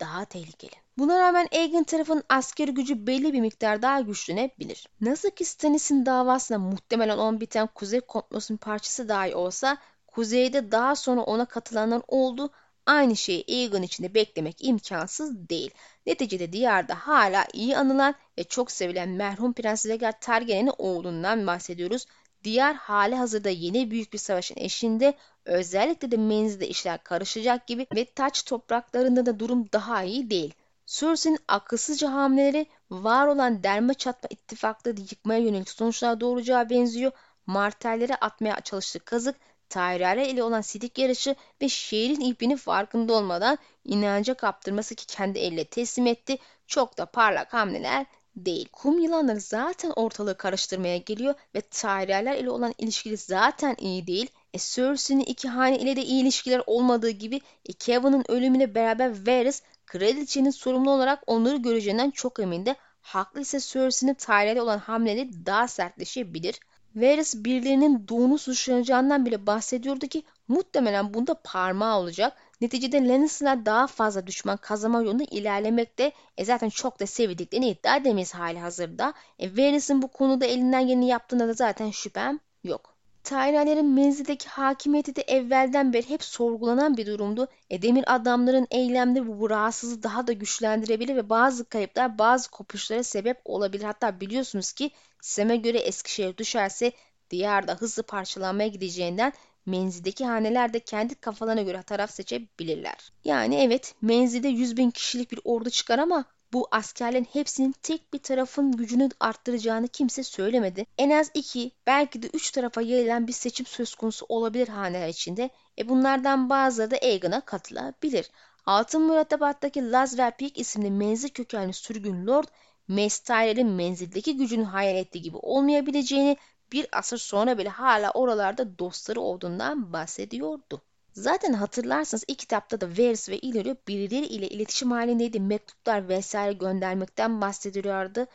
daha 0.00 0.24
tehlikeli. 0.24 0.85
Buna 0.98 1.18
rağmen 1.18 1.48
Aegon 1.52 1.84
tarafının 1.84 2.22
askeri 2.28 2.74
gücü 2.74 3.06
belli 3.06 3.32
bir 3.32 3.40
miktar 3.40 3.82
daha 3.82 4.00
güçlenebilir. 4.00 4.88
Nasıl 5.00 5.30
ki 5.30 5.44
Stannis'in 5.44 6.06
davasında 6.06 6.58
muhtemelen 6.58 7.18
on 7.18 7.40
biten 7.40 7.68
Kuzey 7.74 8.00
Komplosu'nun 8.00 8.58
parçası 8.58 9.08
dahi 9.08 9.34
olsa 9.34 9.78
Kuzey'de 10.06 10.72
daha 10.72 10.96
sonra 10.96 11.20
ona 11.20 11.44
katılanlar 11.44 12.02
oldu 12.08 12.50
aynı 12.86 13.16
şeyi 13.16 13.44
Aegon 13.48 13.82
içinde 13.82 14.14
beklemek 14.14 14.64
imkansız 14.64 15.48
değil. 15.48 15.70
Neticede 16.06 16.52
diyarda 16.52 16.94
hala 16.94 17.46
iyi 17.52 17.76
anılan 17.76 18.14
ve 18.38 18.44
çok 18.44 18.70
sevilen 18.70 19.08
merhum 19.08 19.52
Prens 19.52 19.86
Rhaegar 19.86 20.20
Targaryen'in 20.20 20.72
oğlundan 20.78 21.46
bahsediyoruz. 21.46 22.06
Diyar 22.44 22.74
hali 22.74 23.14
hazırda 23.14 23.50
yeni 23.50 23.90
büyük 23.90 24.12
bir 24.12 24.18
savaşın 24.18 24.56
eşinde 24.56 25.14
özellikle 25.44 26.10
de 26.10 26.16
menzilde 26.16 26.68
işler 26.68 27.02
karışacak 27.02 27.66
gibi 27.66 27.86
ve 27.96 28.04
taç 28.04 28.42
topraklarında 28.42 29.26
da 29.26 29.38
durum 29.38 29.72
daha 29.72 30.02
iyi 30.02 30.30
değil. 30.30 30.54
Cersei'nin 30.86 31.38
akılsızca 31.48 32.12
hamleleri 32.12 32.66
var 32.90 33.26
olan 33.26 33.62
derme 33.62 33.94
çatma 33.94 34.28
ittifakları 34.30 35.00
yıkmaya 35.00 35.40
yönelik 35.40 35.70
sonuçlar 35.70 36.20
doğuracağı 36.20 36.70
benziyor. 36.70 37.12
Martellere 37.46 38.14
atmaya 38.14 38.60
çalıştığı 38.60 39.00
kazık 39.00 39.36
Tyrell'e 39.68 40.28
ile 40.28 40.42
olan 40.42 40.60
sidik 40.60 40.98
yarışı 40.98 41.34
ve 41.62 41.68
şehrin 41.68 42.20
ipini 42.20 42.56
farkında 42.56 43.12
olmadan 43.12 43.58
inanca 43.84 44.34
kaptırması 44.34 44.94
ki 44.94 45.06
kendi 45.06 45.38
elle 45.38 45.64
teslim 45.64 46.06
etti. 46.06 46.38
Çok 46.66 46.98
da 46.98 47.06
parlak 47.06 47.52
hamleler 47.52 48.06
değil. 48.36 48.68
Kum 48.72 48.98
yılanları 48.98 49.40
zaten 49.40 49.92
ortalığı 49.96 50.36
karıştırmaya 50.36 50.96
geliyor 50.96 51.34
ve 51.54 51.60
Tyrell'ler 51.60 52.36
ile 52.36 52.50
olan 52.50 52.74
ilişkili 52.78 53.16
zaten 53.16 53.76
iyi 53.78 54.06
değil. 54.06 54.30
E 54.54 54.58
Cersei'nin 54.58 55.24
iki 55.24 55.48
hane 55.48 55.78
ile 55.78 55.96
de 55.96 56.02
iyi 56.04 56.22
ilişkiler 56.22 56.62
olmadığı 56.66 57.10
gibi 57.10 57.40
e, 57.66 57.72
Kevin'in 57.72 58.30
ölümüyle 58.30 58.74
beraber 58.74 59.26
Varys 59.26 59.62
kraliçenin 59.86 60.50
sorumlu 60.50 60.90
olarak 60.90 61.22
onları 61.26 61.56
göreceğinden 61.56 62.10
çok 62.10 62.40
emindi. 62.40 62.74
Haklı 63.00 63.40
ise 63.40 63.60
Cersei'nin 63.60 64.14
Tyrell'e 64.14 64.62
olan 64.62 64.78
hamleleri 64.78 65.46
daha 65.46 65.68
sertleşebilir. 65.68 66.60
Varys 66.96 67.34
birilerinin 67.34 68.08
doğunu 68.08 68.38
suçlanacağından 68.38 69.26
bile 69.26 69.46
bahsediyordu 69.46 70.06
ki 70.06 70.22
muhtemelen 70.48 71.14
bunda 71.14 71.34
parmağı 71.44 71.98
olacak. 71.98 72.36
Neticede 72.60 73.08
Lannister'lar 73.08 73.66
daha 73.66 73.86
fazla 73.86 74.26
düşman 74.26 74.56
kazanma 74.56 75.02
yolunda 75.02 75.24
ilerlemekte. 75.30 76.12
E 76.36 76.44
zaten 76.44 76.68
çok 76.68 77.00
da 77.00 77.06
sevdiklerini 77.06 77.68
iddia 77.68 77.96
edemeyiz 77.96 78.34
hali 78.34 78.58
hazırda. 78.58 79.14
E 79.38 79.56
Varys'in 79.56 80.02
bu 80.02 80.08
konuda 80.08 80.46
elinden 80.46 80.86
geleni 80.86 81.08
yaptığında 81.08 81.48
da 81.48 81.52
zaten 81.52 81.90
şüphem 81.90 82.40
yok. 82.64 82.95
Tyrell'lerin 83.26 83.86
menzildeki 83.86 84.48
hakimiyeti 84.48 85.16
de 85.16 85.22
evvelden 85.22 85.92
beri 85.92 86.10
hep 86.10 86.24
sorgulanan 86.24 86.96
bir 86.96 87.06
durumdu. 87.06 87.48
E 87.70 87.82
demir 87.82 88.14
adamların 88.14 88.66
eylemleri 88.70 89.40
bu, 89.40 89.50
rahatsızlığı 89.50 90.02
daha 90.02 90.26
da 90.26 90.32
güçlendirebilir 90.32 91.16
ve 91.16 91.30
bazı 91.30 91.68
kayıplar 91.68 92.18
bazı 92.18 92.50
kopuşlara 92.50 93.02
sebep 93.02 93.40
olabilir. 93.44 93.84
Hatta 93.84 94.20
biliyorsunuz 94.20 94.72
ki 94.72 94.90
Sem'e 95.20 95.56
göre 95.56 95.78
Eskişehir 95.78 96.36
düşerse 96.36 96.92
diyarda 97.30 97.74
hızlı 97.74 98.02
parçalanmaya 98.02 98.68
gideceğinden 98.68 99.32
menzildeki 99.66 100.24
haneler 100.24 100.72
de 100.72 100.80
kendi 100.80 101.14
kafalarına 101.14 101.62
göre 101.62 101.82
taraf 101.82 102.10
seçebilirler. 102.10 103.12
Yani 103.24 103.56
evet 103.56 103.94
menzilde 104.02 104.48
100 104.48 104.76
bin 104.76 104.90
kişilik 104.90 105.32
bir 105.32 105.40
ordu 105.44 105.70
çıkar 105.70 105.98
ama 105.98 106.24
bu 106.52 106.68
askerlerin 106.70 107.24
hepsinin 107.32 107.74
tek 107.82 108.12
bir 108.12 108.18
tarafın 108.18 108.72
gücünü 108.72 109.08
arttıracağını 109.20 109.88
kimse 109.88 110.22
söylemedi. 110.22 110.86
En 110.98 111.10
az 111.10 111.30
iki, 111.34 111.70
belki 111.86 112.22
de 112.22 112.26
üç 112.26 112.50
tarafa 112.50 112.82
yayılan 112.82 113.26
bir 113.26 113.32
seçim 113.32 113.66
söz 113.66 113.94
konusu 113.94 114.26
olabilir 114.28 114.68
haneler 114.68 115.08
içinde. 115.08 115.50
E 115.78 115.88
bunlardan 115.88 116.50
bazıları 116.50 116.90
da 116.90 116.96
Aegon'a 116.96 117.40
katılabilir. 117.40 118.30
Altın 118.66 119.02
mürettebattaki 119.02 119.90
Laz 119.90 120.16
Peak 120.16 120.58
isimli 120.58 120.90
menzil 120.90 121.28
kökenli 121.28 121.72
sürgün 121.72 122.26
lord, 122.26 122.48
Mestyrel'in 122.88 123.68
menzildeki 123.68 124.36
gücünü 124.36 124.64
hayal 124.64 124.96
ettiği 124.96 125.22
gibi 125.22 125.36
olmayabileceğini 125.36 126.36
bir 126.72 126.86
asır 126.92 127.18
sonra 127.18 127.58
bile 127.58 127.68
hala 127.68 128.10
oralarda 128.10 128.78
dostları 128.78 129.20
olduğundan 129.20 129.92
bahsediyordu. 129.92 130.82
Zaten 131.16 131.52
hatırlarsanız 131.52 132.24
ilk 132.28 132.38
kitapta 132.38 132.80
da 132.80 132.88
Varys 132.88 133.28
ve 133.28 133.38
Illyrio 133.38 133.74
birileri 133.88 134.26
ile 134.26 134.48
iletişim 134.48 134.90
halindeydi. 134.90 135.40
Mektuplar 135.40 136.08
vesaire 136.08 136.52
göndermekten 136.52 137.40
bahsediliyordu. 137.40 138.26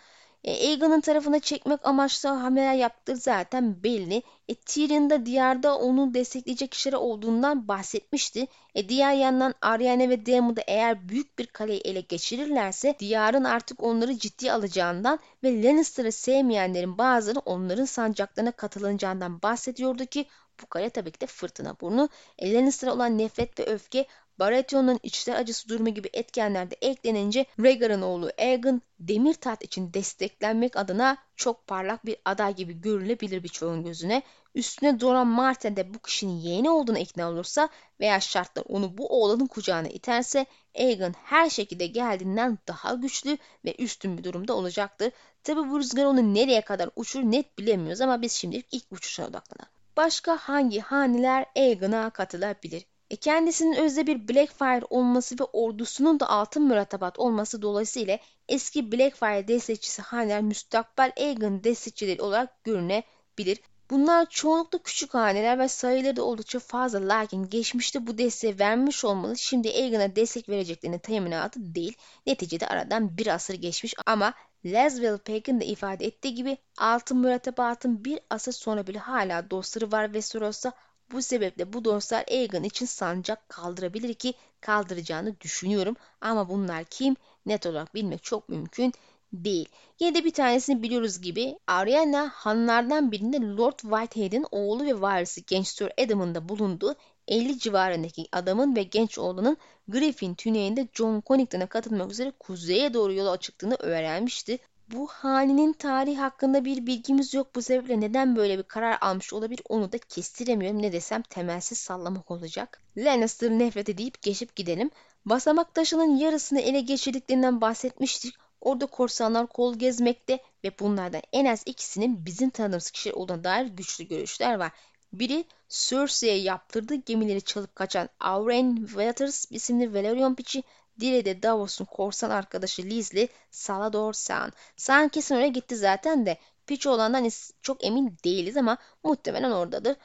E, 0.44 0.52
Aegon'un 0.52 1.02
tarafına 1.02 1.39
çekmek 1.39 1.86
amaçlı 1.86 2.30
hamleler 2.30 2.74
yaptığı 2.74 3.15
zaten 3.15 3.84
belli. 3.84 4.24
E, 4.48 4.56
Tyrion 4.56 5.10
da 5.10 5.26
diyarda 5.26 5.78
onu 5.78 6.13
destekleyecek 6.13 6.72
kişiler 6.72 6.98
olduğundan 6.98 7.67
bahsetmişti. 7.67 8.48
E, 8.76 8.89
diğer 8.89 9.13
yandan 9.13 9.54
Arianne 9.62 10.10
ve 10.10 10.26
Daemon'da 10.26 10.62
eğer 10.67 11.10
büyük 11.10 11.39
bir 11.39 11.48
kaleyi 11.48 11.82
ele 11.82 12.02
geçirirlerse 12.02 12.96
diyarın 13.00 13.44
artık 13.44 13.84
onları 13.84 14.17
ciddi 14.17 14.52
alacağından 14.52 15.20
ve 15.44 15.63
Lannister'ı 15.63 16.12
sevmeyenlerin 16.12 16.98
bazıları 16.98 17.39
onların 17.39 17.86
sancaklarına 17.86 18.52
katılacağından 18.52 19.41
bahsediyordu 19.41 20.06
ki 20.06 20.26
bu 20.62 20.67
kale 20.67 20.89
tabii 20.89 21.12
ki 21.12 21.21
de 21.21 21.26
fırtına 21.26 21.80
burnu. 21.82 22.10
E, 22.39 22.54
Lannister'a 22.54 22.93
olan 22.93 23.17
nefret 23.17 23.60
ve 23.60 23.65
öfke 23.65 24.08
Baratheon'un 24.41 25.00
içler 25.04 25.36
acısı 25.36 25.69
durumu 25.69 25.89
gibi 25.89 26.10
etkenler 26.13 26.71
de 26.71 26.76
eklenince 26.82 27.45
Rhaegar'ın 27.60 28.02
oğlu 28.02 28.32
Aegon 28.39 28.82
demir 29.00 29.34
taht 29.34 29.63
için 29.63 29.93
desteklenmek 29.93 30.78
adına 30.78 31.17
çok 31.36 31.67
parlak 31.67 32.06
bir 32.06 32.17
aday 32.26 32.56
gibi 32.56 32.82
görülebilir 32.82 33.43
birçoğun 33.43 33.84
gözüne. 33.84 34.24
Üstüne 34.56 35.00
Doran 35.00 35.28
Martin 35.28 35.76
de 35.76 35.93
bu 35.93 36.00
kişinin 36.00 36.39
yeğeni 36.39 36.69
olduğunu 36.69 36.97
ikna 36.97 37.30
olursa 37.30 37.69
veya 38.00 38.19
şartlar 38.19 38.63
onu 38.67 38.97
bu 38.97 39.08
oğlanın 39.08 39.47
kucağına 39.47 39.88
iterse 39.88 40.45
Aegon 40.80 41.13
her 41.24 41.50
şekilde 41.50 41.88
geldiğinden 41.88 42.58
daha 42.67 42.93
güçlü 42.93 43.38
ve 43.65 43.76
üstün 43.76 44.17
bir 44.17 44.24
durumda 44.24 44.54
olacaktır. 44.54 45.12
Tabi 45.43 45.69
bu 45.69 45.80
rüzgar 45.80 46.06
onu 46.06 46.34
nereye 46.34 46.62
kadar 46.62 46.89
uçur 46.95 47.21
net 47.21 47.60
bilemiyoruz 47.60 48.02
ama 48.02 48.21
biz 48.21 48.32
şimdilik 48.32 48.67
ilk 48.71 48.91
uçuşa 48.91 49.28
odaklanalım. 49.28 49.81
Başka 49.97 50.38
hangi 50.38 50.80
haneler 50.80 51.45
Aegon'a 51.56 52.10
katılabilir? 52.10 52.86
E 53.10 53.15
kendisinin 53.15 53.75
özde 53.75 54.08
bir 54.08 54.27
Blackfire 54.27 54.86
olması 54.89 55.36
ve 55.39 55.43
ordusunun 55.43 56.19
da 56.19 56.30
altın 56.30 56.63
mürettebat 56.63 57.19
olması 57.19 57.62
dolayısıyla 57.62 58.19
eski 58.49 58.91
Blackfire 58.91 59.47
destekçisi 59.47 60.01
haneler 60.01 60.41
müstakbel 60.41 61.12
Aegon 61.17 61.63
destekçileri 61.63 62.21
olarak 62.21 62.63
görünebilir. 62.63 63.60
Bunlar 63.89 64.30
çoğunlukla 64.30 64.80
küçük 64.84 65.13
haneler 65.13 65.60
ve 65.60 65.67
sayıları 65.67 66.15
da 66.15 66.23
oldukça 66.23 66.60
fazla 66.60 67.08
lakin 67.08 67.49
geçmişte 67.49 68.08
bu 68.08 68.17
desteği 68.17 68.60
vermiş 68.60 69.06
olmalı 69.06 69.38
şimdi 69.38 69.69
Aegon'a 69.69 70.15
destek 70.15 70.49
vereceklerinin 70.49 70.99
teminatı 70.99 71.75
değil. 71.75 71.97
Neticede 72.27 72.67
aradan 72.67 73.17
bir 73.17 73.27
asır 73.27 73.54
geçmiş 73.54 73.93
ama 74.06 74.34
Laswell 74.65 75.17
Pack'in 75.17 75.60
de 75.60 75.65
ifade 75.65 76.06
ettiği 76.06 76.36
gibi 76.36 76.58
altın 76.78 77.17
mürettebatın 77.17 78.06
bir 78.06 78.19
asır 78.30 78.52
sonra 78.52 78.88
bile 78.88 79.00
hala 79.00 79.52
dostları 79.52 79.91
var 79.91 80.06
Westeros'ta 80.06 80.74
bu 81.12 81.21
sebeple 81.21 81.74
bu 81.74 81.86
dostlar 81.86 82.26
Aegon 82.32 82.63
için 82.63 82.86
sancak 82.86 83.50
kaldırabilir 83.50 84.13
ki 84.13 84.34
kaldıracağını 84.62 85.41
düşünüyorum. 85.41 85.95
Ama 86.21 86.50
bunlar 86.50 86.84
kim? 86.84 87.15
Net 87.45 87.65
olarak 87.65 87.95
bilmek 87.95 88.24
çok 88.24 88.50
mümkün 88.50 88.93
değil. 89.34 89.69
Yine 90.00 90.15
de 90.15 90.26
bir 90.26 90.34
tanesini 90.34 90.84
biliyoruz 90.84 91.21
gibi 91.21 91.60
Ariana 91.67 92.30
hanlardan 92.34 93.12
birinde 93.12 93.38
Lord 93.38 93.80
Whitehead'in 93.80 94.45
oğlu 94.52 94.86
ve 94.86 95.02
varisi 95.02 95.45
genç 95.45 95.67
Sir 95.67 95.91
Adam'ın 96.04 96.36
da 96.36 96.50
bulunduğu 96.50 96.95
50 97.32 97.60
civarındaki 97.60 98.28
adamın 98.32 98.76
ve 98.76 98.84
genç 98.84 99.17
oğlunun 99.17 99.58
Griffin 99.88 100.36
tüneyinde 100.36 100.88
John 100.94 101.24
Connington'a 101.28 101.67
katılmak 101.67 102.12
üzere 102.12 102.32
kuzeye 102.39 102.94
doğru 102.94 103.13
yola 103.13 103.38
çıktığını 103.38 103.76
öğrenmişti. 103.76 104.60
Bu 104.88 105.08
hanenin 105.08 105.74
tarihi 105.74 106.17
hakkında 106.17 106.65
bir 106.65 106.86
bilgimiz 106.86 107.34
yok. 107.34 107.56
Bu 107.56 107.62
sebeple 107.62 108.00
neden 108.00 108.36
böyle 108.36 108.58
bir 108.58 108.63
karar 108.63 108.98
almış 109.02 109.34
olabilir 109.34 109.62
onu 109.70 109.91
da 109.91 109.98
kestiremiyorum. 109.98 110.82
Ne 110.82 110.94
desem 110.94 111.22
temelsiz 111.22 111.78
sallamak 111.78 112.32
olacak. 112.32 112.82
Lannister 112.98 113.52
nefret 113.52 113.98
deyip 113.98 114.22
geçip 114.22 114.56
gidelim. 114.56 114.91
Basamak 115.26 115.76
taşının 115.76 116.17
yarısını 116.17 116.60
ele 116.62 116.82
geçirdiklerinden 116.82 117.62
bahsetmiştik. 117.62 118.36
Orada 118.62 118.86
korsanlar 118.86 119.48
kol 119.48 119.76
gezmekte 119.76 120.39
ve 120.63 120.80
bunlardan 120.80 121.22
en 121.34 121.46
az 121.46 121.63
ikisinin 121.65 122.26
bizim 122.26 122.50
tanıdığımız 122.50 122.91
kişiler 122.91 123.13
olduğuna 123.13 123.44
dair 123.44 123.65
güçlü 123.65 124.08
görüşler 124.08 124.56
var. 124.56 124.72
Biri 125.13 125.45
Cersei'ye 125.69 126.38
yaptırdığı 126.38 126.95
gemileri 126.95 127.41
çalıp 127.41 127.76
kaçan 127.76 128.10
Auren 128.19 128.76
Waters 128.76 129.45
isimli 129.50 129.93
Velaryon 129.93 130.36
piçi, 130.36 130.63
diğeri 131.00 131.43
Davos'un 131.43 131.86
korsan 131.86 132.30
arkadaşı 132.30 132.84
Lizli 132.84 133.30
Salador 133.50 134.13
Saan. 134.13 134.52
Saan 134.78 135.10
kesin 135.10 135.36
oraya 135.36 135.47
gitti 135.47 135.76
zaten 135.76 136.26
de 136.26 136.38
piç 136.67 136.88
olandan 136.88 137.30
çok 137.62 137.86
emin 137.86 138.17
değiliz 138.24 138.58
ama 138.58 138.78
muhtemelen 139.04 139.52
oradadır. 139.52 139.95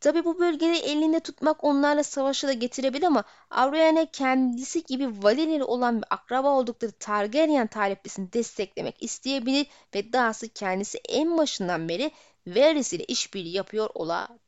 Tabi 0.00 0.24
bu 0.24 0.38
bölgeleri 0.38 0.78
elinde 0.78 1.20
tutmak 1.20 1.64
onlarla 1.64 2.02
savaşı 2.02 2.48
da 2.48 2.52
getirebilir 2.52 3.06
ama 3.06 3.24
Aurelian'a 3.50 4.06
kendisi 4.06 4.84
gibi 4.84 5.22
valileri 5.22 5.64
olan 5.64 5.98
bir 5.98 6.06
akraba 6.10 6.48
oldukları 6.48 6.92
Targaryen 6.92 7.66
taliplisini 7.66 8.32
desteklemek 8.32 9.02
isteyebilir 9.02 9.66
ve 9.94 10.12
dahası 10.12 10.48
kendisi 10.48 10.98
en 11.08 11.38
başından 11.38 11.88
beri 11.88 12.10
Varys 12.46 12.92
ile 12.92 13.04
işbirliği 13.04 13.56
yapıyor 13.56 13.90
olabilir. 13.94 14.43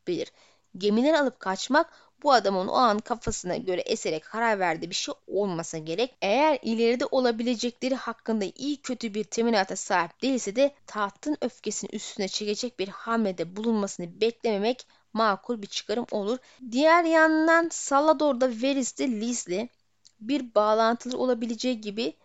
Gemileri 0.79 1.19
alıp 1.19 1.41
kaçmak 1.41 1.93
bu 2.23 2.33
adamın 2.33 2.69
o 2.69 2.73
an 2.73 2.99
kafasına 2.99 3.57
göre 3.57 3.81
eserek 3.81 4.25
karar 4.25 4.59
verdiği 4.59 4.91
bir 4.91 4.95
şey 4.95 5.15
olmasa 5.27 5.79
gerek. 5.79 6.15
Eğer 6.23 6.59
ileride 6.63 7.07
olabilecekleri 7.07 7.95
hakkında 7.95 8.45
iyi 8.55 8.83
kötü 8.83 9.15
bir 9.15 9.25
teminata 9.25 9.77
sahip 9.77 10.23
değilse 10.23 10.57
de 10.57 10.75
tahtın 10.87 11.37
öfkesini 11.41 11.91
üstüne 11.93 12.29
çekecek 12.29 12.79
bir 12.79 12.89
hamlede 12.89 13.57
bulunmasını 13.57 14.21
beklememek 14.21 14.87
makul 15.13 15.63
bir 15.63 15.67
çıkarım 15.67 16.07
olur. 16.11 16.39
Diğer 16.71 17.05
yandan 17.05 17.69
Salador'da 17.73 18.49
Varys'te 18.49 19.09
Liz'le 19.09 19.69
bir 20.21 20.55
bağlantılı 20.55 21.19
olabileceği 21.19 21.81
gibi 21.81 22.17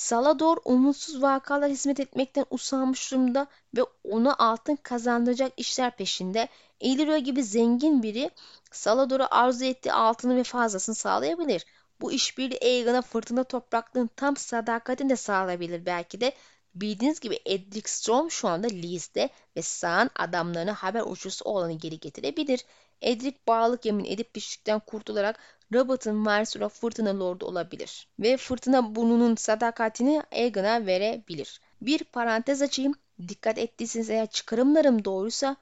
Salador 0.00 0.56
umutsuz 0.64 1.22
vakalar 1.22 1.70
hizmet 1.70 2.00
etmekten 2.00 2.46
usanmış 2.50 3.12
durumda 3.12 3.46
ve 3.76 3.80
ona 4.04 4.34
altın 4.38 4.76
kazandıracak 4.76 5.52
işler 5.56 5.96
peşinde. 5.96 6.48
Illyria 6.80 7.18
gibi 7.18 7.44
zengin 7.44 8.02
biri 8.02 8.30
Salador'a 8.72 9.28
arzu 9.30 9.64
ettiği 9.64 9.92
altını 9.92 10.36
ve 10.36 10.44
fazlasını 10.44 10.94
sağlayabilir. 10.94 11.66
Bu 12.00 12.12
işbirliği 12.12 12.58
Aegon'a 12.62 13.02
fırtına 13.02 13.44
topraklığın 13.44 14.10
tam 14.16 14.36
sadakatini 14.36 15.10
de 15.10 15.16
sağlayabilir 15.16 15.86
belki 15.86 16.20
de. 16.20 16.32
Bildiğiniz 16.74 17.20
gibi 17.20 17.40
Edric 17.46 17.90
Storm 17.90 18.30
şu 18.30 18.48
anda 18.48 18.66
Lee's'de 18.66 19.28
ve 19.56 19.62
Sağ'ın 19.62 20.10
adamlarına 20.16 20.74
haber 20.74 21.02
uçusu 21.06 21.44
olanı 21.44 21.72
geri 21.72 22.00
getirebilir. 22.00 22.64
Edric 23.02 23.38
bağlılık 23.48 23.84
yemin 23.84 24.04
edip 24.04 24.34
düştükten 24.34 24.80
kurtularak 24.80 25.38
Robert'ın 25.72 26.16
Marsura 26.16 26.68
fırtına 26.68 27.20
lordu 27.20 27.46
olabilir. 27.46 28.08
Ve 28.18 28.36
fırtına 28.36 28.94
burnunun 28.94 29.34
sadakatini 29.34 30.22
Aegon'a 30.32 30.86
verebilir. 30.86 31.60
Bir 31.82 32.04
parantez 32.04 32.62
açayım. 32.62 32.94
Dikkat 33.28 33.58
ettiyseniz 33.58 34.10
eğer 34.10 34.26
çıkarımlarım 34.26 35.04
doğruysa 35.04 35.56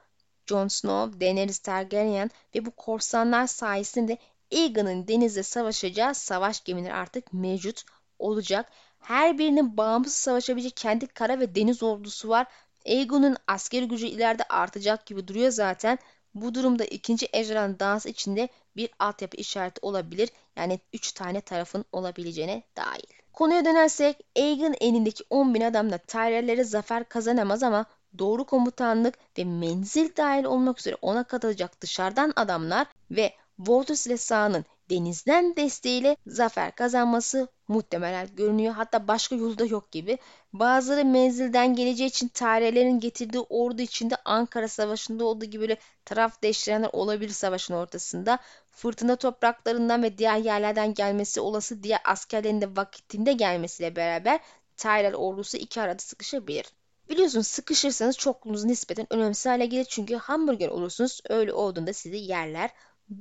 Jon 0.45 0.67
Snow, 0.67 1.21
Daenerys 1.21 1.59
Targaryen 1.59 2.31
ve 2.55 2.65
bu 2.65 2.71
korsanlar 2.71 3.47
sayesinde 3.47 4.17
Aegon'un 4.53 5.07
denizde 5.07 5.43
savaşacağı 5.43 6.15
savaş 6.15 6.63
gemileri 6.63 6.93
artık 6.93 7.33
mevcut 7.33 7.83
olacak. 8.19 8.71
Her 8.99 9.37
birinin 9.37 9.77
bağımsız 9.77 10.13
savaşabilecek 10.13 10.77
kendi 10.77 11.07
kara 11.07 11.39
ve 11.39 11.55
deniz 11.55 11.83
ordusu 11.83 12.29
var. 12.29 12.47
Aegon'un 12.85 13.37
askeri 13.47 13.87
gücü 13.87 14.07
ileride 14.07 14.43
artacak 14.43 15.05
gibi 15.05 15.27
duruyor 15.27 15.51
zaten. 15.51 15.99
Bu 16.41 16.53
durumda 16.53 16.85
ikinci 16.85 17.27
ejderhanın 17.33 17.79
dansı 17.79 18.09
içinde 18.09 18.49
bir 18.75 18.89
altyapı 18.99 19.37
işareti 19.37 19.79
olabilir. 19.81 20.29
Yani 20.55 20.79
3 20.93 21.11
tane 21.11 21.41
tarafın 21.41 21.85
olabileceğine 21.91 22.63
dahil. 22.75 23.03
Konuya 23.33 23.65
dönersek 23.65 24.17
Aegon 24.37 24.75
elindeki 24.81 25.23
10 25.29 25.53
bin 25.53 25.61
adamla 25.61 25.97
Tyrell'lere 25.97 26.63
zafer 26.63 27.09
kazanamaz 27.09 27.63
ama 27.63 27.85
doğru 28.17 28.45
komutanlık 28.45 29.15
ve 29.37 29.43
menzil 29.43 30.15
dahil 30.17 30.43
olmak 30.43 30.79
üzere 30.79 30.95
ona 31.01 31.23
katılacak 31.23 31.81
dışarıdan 31.81 32.33
adamlar 32.35 32.87
ve 33.11 33.33
Voltus 33.59 34.07
ile 34.07 34.17
Sağ'ın 34.17 34.65
denizden 34.89 35.55
desteğiyle 35.55 36.17
zafer 36.27 36.75
kazanması 36.75 37.47
muhtemelen 37.67 38.27
görünüyor. 38.35 38.73
Hatta 38.73 39.07
başka 39.07 39.35
yolda 39.35 39.65
yok 39.65 39.91
gibi. 39.91 40.17
Bazıları 40.53 41.05
menzilden 41.05 41.75
geleceği 41.75 42.07
için 42.07 42.27
tarihlerin 42.27 42.99
getirdiği 42.99 43.39
ordu 43.39 43.81
içinde 43.81 44.15
Ankara 44.25 44.67
Savaşı'nda 44.67 45.25
olduğu 45.25 45.45
gibi 45.45 45.61
böyle 45.61 45.77
taraf 46.05 46.41
değiştirenler 46.43 46.89
olabilir 46.93 47.31
savaşın 47.31 47.73
ortasında. 47.73 48.39
Fırtına 48.71 49.15
topraklarından 49.15 50.03
ve 50.03 50.17
diğer 50.17 50.37
yerlerden 50.37 50.93
gelmesi 50.93 51.41
olası 51.41 51.83
diğer 51.83 52.01
askerlerin 52.05 52.61
de 52.61 52.75
vakitinde 52.75 53.33
gelmesiyle 53.33 53.95
beraber 53.95 54.39
Tyrell 54.77 55.15
ordusu 55.15 55.57
iki 55.57 55.81
arada 55.81 55.99
sıkışabilir. 55.99 56.65
Biliyorsunuz 57.09 57.47
sıkışırsanız 57.47 58.17
çokluğunuz 58.17 58.63
nispeten 58.65 59.07
önemsiz 59.09 59.45
hale 59.45 59.65
gelir 59.65 59.85
çünkü 59.85 60.15
hamburger 60.15 60.69
olursunuz 60.69 61.21
öyle 61.29 61.53
olduğunda 61.53 61.93
sizi 61.93 62.17
yerler. 62.17 62.69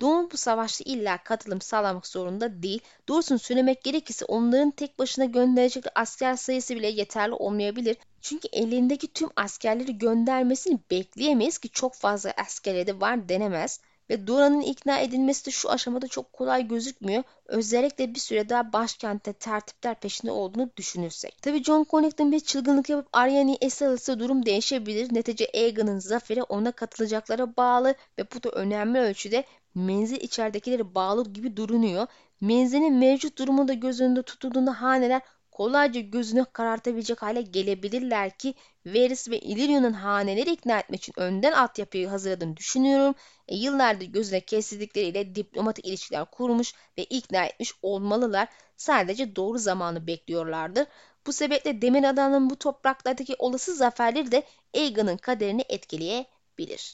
Doğu 0.01 0.31
bu 0.31 0.37
savaşta 0.37 0.85
illa 0.87 1.19
katılım 1.25 1.61
sağlamak 1.61 2.07
zorunda 2.07 2.63
değil. 2.63 2.81
Doğrusunu 3.09 3.39
söylemek 3.39 3.85
gerekirse 3.85 4.25
onların 4.25 4.71
tek 4.71 4.99
başına 4.99 5.25
gönderecek 5.25 5.85
asker 5.95 6.37
sayısı 6.37 6.77
bile 6.77 6.87
yeterli 6.89 7.35
olmayabilir. 7.35 7.97
Çünkü 8.21 8.49
elindeki 8.53 9.13
tüm 9.13 9.29
askerleri 9.37 9.99
göndermesini 9.99 10.79
bekleyemeyiz 10.91 11.59
ki 11.59 11.69
çok 11.69 11.95
fazla 11.95 12.33
askerleri 12.37 12.87
de 12.87 13.01
var 13.01 13.29
denemez. 13.29 13.81
Ve 14.11 14.27
Dora'nın 14.27 14.61
ikna 14.61 14.99
edilmesi 14.99 15.47
de 15.47 15.51
şu 15.51 15.71
aşamada 15.71 16.09
çok 16.09 16.33
kolay 16.33 16.69
gözükmüyor. 16.69 17.23
Özellikle 17.47 18.15
bir 18.15 18.21
süre 18.21 18.49
daha 18.49 18.73
başkentte 18.73 19.33
tertipler 19.33 20.01
peşinde 20.01 20.33
olduğunu 20.33 20.71
düşünürsek. 20.77 21.43
Tabi 21.43 21.65
John 21.65 21.87
Connington 21.91 22.33
bir 22.33 22.41
çılgınlık 22.41 22.89
yapıp 22.89 23.09
Arya'nı 23.13 23.57
esir 23.61 23.87
alırsa 23.87 24.19
durum 24.19 24.47
değişebilir. 24.47 25.15
Netice 25.15 25.51
Aegon'un 25.55 25.99
zaferi 25.99 26.43
ona 26.43 26.73
katılacaklara 26.73 27.57
bağlı 27.57 27.95
ve 28.19 28.23
bu 28.35 28.43
da 28.43 28.51
önemli 28.51 28.99
ölçüde 28.99 29.45
menzil 29.79 30.21
içeridekileri 30.21 30.95
bağlı 30.95 31.33
gibi 31.33 31.57
durunuyor. 31.57 32.07
Menzilin 32.41 32.95
mevcut 32.95 33.39
durumu 33.39 33.69
da 33.69 33.75
göz 33.75 34.01
önünde 34.01 34.23
tutulduğunda 34.23 34.83
haneler 34.83 35.23
kolayca 35.51 36.01
gözünü 36.01 36.45
karartabilecek 36.53 37.23
hale 37.23 37.43
gelebilirler 37.43 38.39
ki 38.39 38.55
Varys 38.87 39.29
ve 39.31 39.41
Illyrio'nun 39.41 39.93
haneleri 39.93 40.51
ikna 40.51 40.79
etmek 40.79 41.01
için 41.03 41.13
önden 41.17 41.53
altyapıyı 41.53 42.09
hazırladığını 42.09 42.57
düşünüyorum. 42.57 43.15
E, 43.49 43.57
yıllardır 43.57 44.07
gözüne 44.07 44.41
kestikleriyle 44.41 45.35
diplomatik 45.35 45.87
ilişkiler 45.87 46.25
kurmuş 46.31 46.75
ve 46.99 47.05
ikna 47.05 47.45
etmiş 47.45 47.73
olmalılar. 47.83 48.49
Sadece 48.77 49.37
doğru 49.37 49.59
zamanı 49.59 50.07
bekliyorlardır. 50.07 50.87
Bu 51.27 51.33
sebeple 51.33 51.83
Demir 51.83 52.05
Adam'ın 52.05 52.51
bu 52.51 52.57
topraklardaki 52.57 53.37
olası 53.39 53.75
zaferleri 53.75 54.33
de 54.33 54.43
Aegon'un 54.75 55.17
kaderini 55.17 55.65
etkileyebilir. 55.69 56.38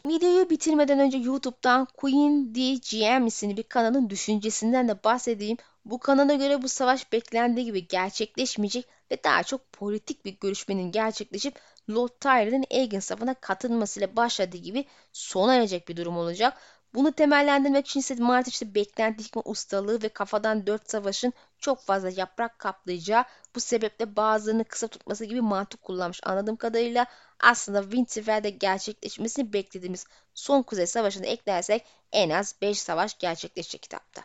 Videoyu 0.07 0.50
bitirmeden 0.50 0.98
önce 0.98 1.18
YouTube'dan 1.18 1.87
Queen 1.96 2.55
DGM 2.55 3.27
isimli 3.27 3.57
bir 3.57 3.62
kanalın 3.62 4.11
düşüncesinden 4.11 4.88
de 4.88 5.05
bahsedeyim. 5.05 5.57
Bu 5.85 5.98
kanala 5.98 6.35
göre 6.35 6.62
bu 6.62 6.68
savaş 6.68 7.12
beklendiği 7.12 7.66
gibi 7.66 7.88
gerçekleşmeyecek 7.88 8.87
ve 9.11 9.24
daha 9.24 9.42
çok 9.42 9.72
politik 9.72 10.24
bir 10.24 10.37
görüşmenin 10.40 10.92
gerçekleşip 10.92 11.61
Lord 11.90 12.09
Tyrell'in 12.20 12.64
Aegon 12.70 12.98
safına 12.98 13.35
katılmasıyla 13.35 14.16
başladığı 14.16 14.57
gibi 14.57 14.85
sona 15.12 15.55
erecek 15.55 15.88
bir 15.88 15.96
durum 15.96 16.16
olacak. 16.16 16.59
Bunu 16.95 17.13
temellendirmek 17.13 17.87
için 17.87 18.01
ise 18.01 18.15
Mart 18.15 18.49
işte 18.49 18.75
beklenti 18.75 19.25
hikme 19.25 19.43
ustalığı 19.45 20.03
ve 20.03 20.09
kafadan 20.09 20.67
dört 20.67 20.91
savaşın 20.91 21.33
çok 21.59 21.81
fazla 21.81 22.11
yaprak 22.11 22.59
kaplayacağı 22.59 23.25
bu 23.55 23.61
sebeple 23.61 24.17
bazılarını 24.17 24.65
kısa 24.65 24.89
tutması 24.89 25.25
gibi 25.25 25.41
mantık 25.41 25.83
kullanmış 25.83 26.21
anladığım 26.23 26.57
kadarıyla 26.57 27.07
aslında 27.41 27.83
Winterfell'de 27.83 28.51
gerçekleşmesini 28.51 29.53
beklediğimiz 29.53 30.07
son 30.35 30.63
kuzey 30.63 30.87
savaşını 30.87 31.27
eklersek 31.27 31.85
en 32.13 32.31
az 32.31 32.55
5 32.63 32.81
savaş 32.81 33.19
gerçekleşecek 33.19 33.83
kitapta. 33.83 34.23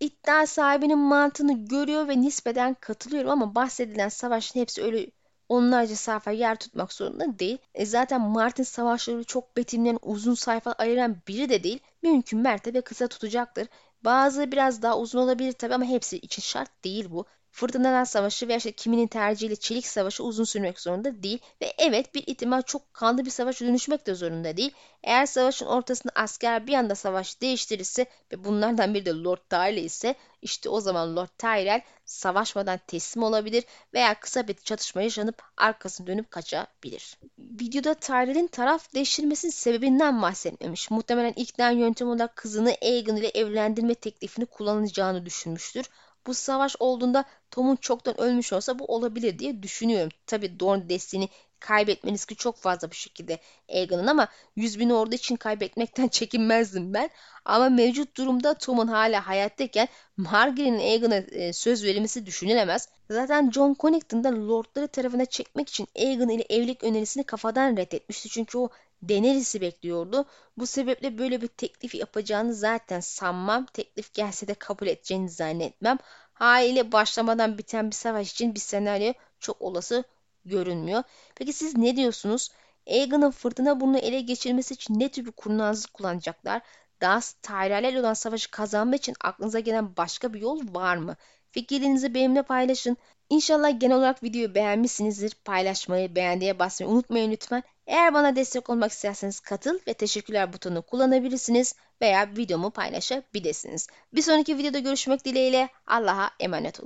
İddia 0.00 0.46
sahibinin 0.46 0.98
mantığını 0.98 1.64
görüyor 1.66 2.08
ve 2.08 2.20
nispeten 2.20 2.74
katılıyorum 2.74 3.30
ama 3.30 3.54
bahsedilen 3.54 4.08
savaşın 4.08 4.60
hepsi 4.60 4.82
öyle 4.82 5.10
onlarca 5.52 5.96
sayfa 5.96 6.30
yer 6.30 6.56
tutmak 6.56 6.92
zorunda 6.92 7.38
değil. 7.38 7.58
E 7.74 7.86
zaten 7.86 8.20
Martin 8.20 8.62
savaşları 8.62 9.24
çok 9.24 9.56
betimleyen 9.56 9.98
uzun 10.02 10.34
sayfa 10.34 10.72
ayıran 10.72 11.16
biri 11.28 11.48
de 11.48 11.64
değil. 11.64 11.80
Mümkün 12.02 12.40
mertebe 12.40 12.80
kısa 12.80 13.08
tutacaktır. 13.08 13.68
Bazı 14.04 14.52
biraz 14.52 14.82
daha 14.82 14.98
uzun 14.98 15.18
olabilir 15.18 15.52
tabi 15.52 15.74
ama 15.74 15.84
hepsi 15.84 16.16
için 16.18 16.42
şart 16.42 16.84
değil 16.84 17.10
bu. 17.10 17.26
Fırtınalar 17.52 18.04
Savaşı 18.04 18.48
veya 18.48 18.58
işte 18.58 18.72
kiminin 18.72 19.06
tercihiyle 19.06 19.56
Çelik 19.56 19.86
Savaşı 19.86 20.24
uzun 20.24 20.44
sürmek 20.44 20.80
zorunda 20.80 21.22
değil. 21.22 21.38
Ve 21.62 21.72
evet 21.78 22.14
bir 22.14 22.24
ihtimal 22.26 22.62
çok 22.62 22.94
kanlı 22.94 23.24
bir 23.24 23.30
savaş 23.30 23.60
dönüşmek 23.60 24.06
de 24.06 24.14
zorunda 24.14 24.56
değil. 24.56 24.72
Eğer 25.02 25.26
savaşın 25.26 25.66
ortasında 25.66 26.12
asker 26.14 26.66
bir 26.66 26.74
anda 26.74 26.94
savaş 26.94 27.40
değiştirirse 27.40 28.06
ve 28.32 28.44
bunlardan 28.44 28.94
biri 28.94 29.06
de 29.06 29.10
Lord 29.10 29.38
Tyrell 29.50 29.76
ise 29.76 30.14
işte 30.42 30.68
o 30.68 30.80
zaman 30.80 31.16
Lord 31.16 31.28
Tyrell 31.38 31.80
savaşmadan 32.04 32.80
teslim 32.86 33.22
olabilir 33.22 33.64
veya 33.94 34.20
kısa 34.20 34.48
bir 34.48 34.54
çatışma 34.54 35.02
yaşanıp 35.02 35.42
arkasını 35.56 36.06
dönüp 36.06 36.30
kaçabilir. 36.30 37.18
Videoda 37.38 37.94
Tyrell'in 37.94 38.46
taraf 38.46 38.94
değiştirmesinin 38.94 39.52
sebebinden 39.52 40.22
bahsetmemiş. 40.22 40.90
Muhtemelen 40.90 41.32
ikna 41.32 41.70
yöntemi 41.70 42.10
olarak 42.10 42.36
kızını 42.36 42.76
Aegon 42.82 43.16
ile 43.16 43.28
evlendirme 43.28 43.94
teklifini 43.94 44.46
kullanacağını 44.46 45.26
düşünmüştür 45.26 45.86
bu 46.26 46.34
savaş 46.34 46.76
olduğunda 46.78 47.24
Tom'un 47.50 47.76
çoktan 47.76 48.20
ölmüş 48.20 48.52
olsa 48.52 48.78
bu 48.78 48.84
olabilir 48.84 49.38
diye 49.38 49.62
düşünüyorum. 49.62 50.12
Tabi 50.26 50.60
Dorn 50.60 50.88
destini 50.88 51.28
kaybetme 51.62 52.12
riski 52.12 52.36
çok 52.36 52.56
fazla 52.56 52.90
bu 52.90 52.94
şekilde 52.94 53.38
Aegon'un 53.68 54.06
ama 54.06 54.28
100 54.56 54.78
bin 54.78 54.90
ordu 54.90 55.14
için 55.14 55.36
kaybetmekten 55.36 56.08
çekinmezdim 56.18 56.94
ben. 56.94 57.10
Ama 57.44 57.68
mevcut 57.68 58.16
durumda 58.16 58.54
Tom'un 58.54 58.88
hala 58.88 59.26
hayattayken 59.26 59.88
Margaery'nin 60.16 60.78
Aegon'a 60.78 61.16
e, 61.16 61.52
söz 61.52 61.84
verilmesi 61.84 62.26
düşünülemez. 62.26 62.88
Zaten 63.10 63.50
John 63.50 63.76
Connington 63.80 64.24
da 64.24 64.48
Lordları 64.48 64.88
tarafına 64.88 65.24
çekmek 65.26 65.68
için 65.68 65.88
Aegon 65.96 66.28
ile 66.28 66.44
evlilik 66.50 66.84
önerisini 66.84 67.24
kafadan 67.24 67.76
reddetmişti. 67.76 68.28
Çünkü 68.28 68.58
o 68.58 68.68
Daenerys'i 69.08 69.60
bekliyordu. 69.60 70.24
Bu 70.56 70.66
sebeple 70.66 71.18
böyle 71.18 71.42
bir 71.42 71.48
teklif 71.48 71.94
yapacağını 71.94 72.54
zaten 72.54 73.00
sanmam. 73.00 73.66
Teklif 73.66 74.14
gelse 74.14 74.48
de 74.48 74.54
kabul 74.54 74.86
edeceğini 74.86 75.28
zannetmem. 75.30 75.98
Haliyle 76.32 76.92
başlamadan 76.92 77.58
biten 77.58 77.90
bir 77.90 77.94
savaş 77.96 78.32
için 78.32 78.54
bir 78.54 78.60
senaryo 78.60 79.12
çok 79.40 79.62
olası 79.62 80.04
görünmüyor. 80.44 81.02
Peki 81.34 81.52
siz 81.52 81.76
ne 81.76 81.96
diyorsunuz? 81.96 82.50
Aegon'un 82.90 83.30
fırtına 83.30 83.80
bunu 83.80 83.98
ele 83.98 84.20
geçirmesi 84.20 84.74
için 84.74 85.00
ne 85.00 85.08
tür 85.10 85.24
bir 85.26 85.32
kurnazlık 85.32 85.94
kullanacaklar? 85.94 86.62
Daha 87.00 87.20
Tyrell'le 87.42 88.00
olan 88.00 88.14
savaşı 88.14 88.50
kazanmak 88.50 88.98
için 88.98 89.14
aklınıza 89.20 89.60
gelen 89.60 89.96
başka 89.96 90.32
bir 90.34 90.40
yol 90.40 90.74
var 90.74 90.96
mı? 90.96 91.16
Fikirlerinizi 91.50 92.14
benimle 92.14 92.42
paylaşın. 92.42 92.96
İnşallah 93.32 93.80
genel 93.80 93.96
olarak 93.96 94.22
videoyu 94.22 94.54
beğenmişsinizdir. 94.54 95.34
Paylaşmayı, 95.44 96.14
beğendiğe 96.14 96.58
basmayı 96.58 96.92
unutmayın 96.92 97.30
lütfen. 97.32 97.62
Eğer 97.86 98.14
bana 98.14 98.36
destek 98.36 98.70
olmak 98.70 98.92
isterseniz 98.92 99.40
katıl 99.40 99.78
ve 99.88 99.94
teşekkürler 99.94 100.52
butonunu 100.52 100.82
kullanabilirsiniz 100.82 101.74
veya 102.02 102.28
videomu 102.36 102.70
paylaşabilirsiniz. 102.70 103.86
Bir 104.12 104.22
sonraki 104.22 104.58
videoda 104.58 104.78
görüşmek 104.78 105.24
dileğiyle 105.24 105.68
Allah'a 105.86 106.30
emanet 106.40 106.74
olun. 106.74 106.80